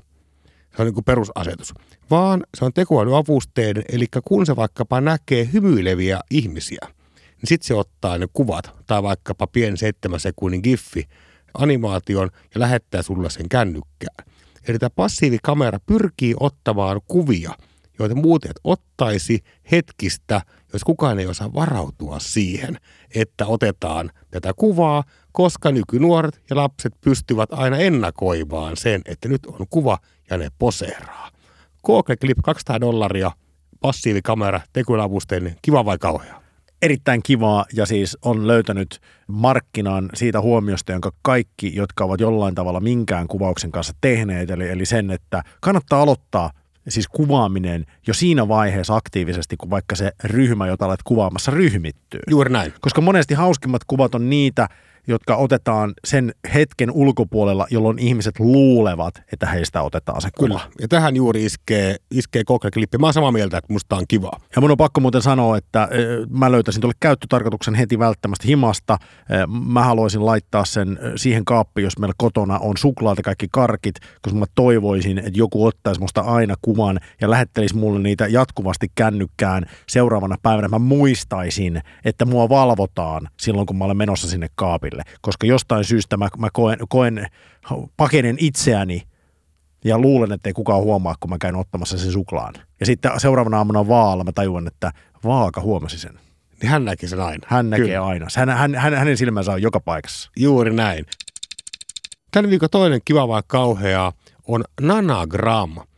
[0.75, 1.73] Se on niin kuin perusasetus.
[2.11, 8.17] Vaan se on tekoälyavusteinen, eli kun se vaikkapa näkee hymyileviä ihmisiä, niin sitten se ottaa
[8.17, 11.07] ne kuvat tai vaikkapa pieni seitsemän sekunnin giffi
[11.53, 14.25] animaation ja lähettää sulle sen kännykkään.
[14.67, 17.51] Eli tämä passiivikamera pyrkii ottamaan kuvia,
[17.99, 20.41] joita muuten ottaisi hetkistä,
[20.73, 22.77] jos kukaan ei osaa varautua siihen,
[23.15, 29.67] että otetaan tätä kuvaa, koska nykynuoret ja lapset pystyvät aina ennakoimaan sen, että nyt on
[29.69, 29.97] kuva
[30.29, 31.29] ja ne poseeraa.
[31.85, 33.31] Google Clip 200 dollaria,
[33.81, 36.43] passiivikamera, tekoälyavusteinen, kiva vai kauhea?
[36.83, 42.79] erittäin kivaa ja siis on löytänyt markkinan siitä huomiosta, jonka kaikki, jotka ovat jollain tavalla
[42.79, 46.51] minkään kuvauksen kanssa tehneet, eli, eli sen, että kannattaa aloittaa
[46.89, 52.19] siis kuvaaminen jo siinä vaiheessa aktiivisesti, kun vaikka se ryhmä, jota olet kuvaamassa, ryhmittyy.
[52.29, 52.73] Juuri näin.
[52.81, 54.69] Koska monesti hauskimmat kuvat on niitä,
[55.07, 60.47] jotka otetaan sen hetken ulkopuolella, jolloin ihmiset luulevat, että heistä otetaan se kuva.
[60.47, 60.61] Kyllä.
[60.81, 62.97] Ja tähän juuri iskee, iskee Google-klippi.
[62.97, 64.31] Mä oon samaa mieltä, että musta on kiva.
[64.55, 65.89] Ja mun on pakko muuten sanoa, että
[66.29, 68.97] mä löytäisin tuolle käyttötarkoituksen heti välttämättä himasta.
[69.69, 74.39] Mä haluaisin laittaa sen siihen kaappiin, jos meillä kotona on suklaat ja kaikki karkit, koska
[74.39, 80.35] mä toivoisin, että joku ottaisi musta aina kuvan ja lähettelisi mulle niitä jatkuvasti kännykkään seuraavana
[80.41, 80.67] päivänä.
[80.67, 85.83] Mä muistaisin, että mua valvotaan silloin, kun mä olen menossa sinne kaapille nuorille, koska jostain
[85.83, 87.27] syystä mä, mä koen, koen,
[87.97, 89.03] pakenen itseäni
[89.85, 92.53] ja luulen, että ei kukaan huomaa, kun mä käyn ottamassa sen suklaan.
[92.79, 94.91] Ja sitten seuraavana aamuna vaalla mä tajuan, että
[95.23, 96.19] vaaka huomasi sen.
[96.61, 97.47] Niin hän näki sen aina.
[97.49, 98.05] Hän näkee Kyllä.
[98.05, 98.27] aina.
[98.35, 100.31] Hän, hän, hän, hänen silmänsä on joka paikassa.
[100.37, 101.05] Juuri näin.
[102.31, 104.11] Tämän viikon toinen kiva vai kauhea
[104.47, 105.89] on nanagram.com.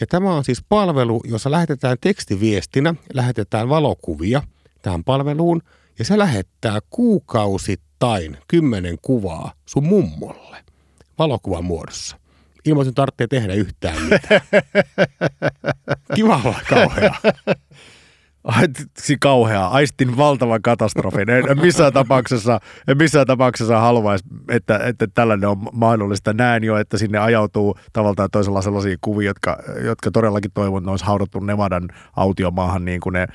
[0.00, 4.42] Ja tämä on siis palvelu, jossa lähetetään tekstiviestinä, lähetetään valokuvia
[4.82, 5.62] tähän palveluun–
[6.00, 10.64] ja se lähettää kuukausittain kymmenen kuvaa sun mummolle
[11.18, 12.16] valokuvan muodossa.
[12.64, 14.40] Ilman, että tarvitsee tehdä yhtään mitään.
[16.14, 17.14] Kiva vai kauhea?
[18.44, 19.66] Aitsi kauhea.
[19.66, 21.30] Aistin valtavan katastrofin.
[21.30, 26.32] En, missään tapauksessa, en missään tapauksessa haluaisi, että, että tällainen on mahdollista.
[26.32, 31.04] Näen jo, että sinne ajautuu tavallaan toisella sellaisia kuvia, jotka, jotka todellakin toivon, että olisi
[31.04, 33.28] haudattu Nevadan autiomaahan niin kuin ne eh,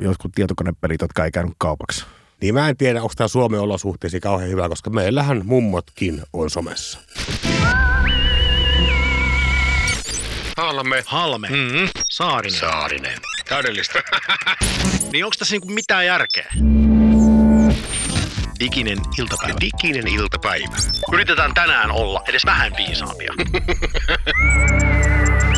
[0.00, 2.06] jotkut tietokonepelit, jotka ei käynyt kaupaksi.
[2.40, 6.98] Niin mä en tiedä, onko tämä Suomen olosuhteisiin kauhean hyvä, koska meillähän mummotkin on somessa.
[10.58, 11.04] Halme.
[11.06, 11.48] Halme.
[11.48, 11.88] Mm-hmm.
[12.10, 12.60] Saarinen.
[12.60, 13.18] Saarinen.
[13.48, 14.02] Täydellistä.
[15.12, 16.52] niin onko tässä niinku mitään järkeä?
[18.60, 19.58] Diginen iltapäivä.
[19.60, 20.76] Diginen iltapäivä.
[21.12, 23.34] Yritetään tänään olla edes vähän viisaampia.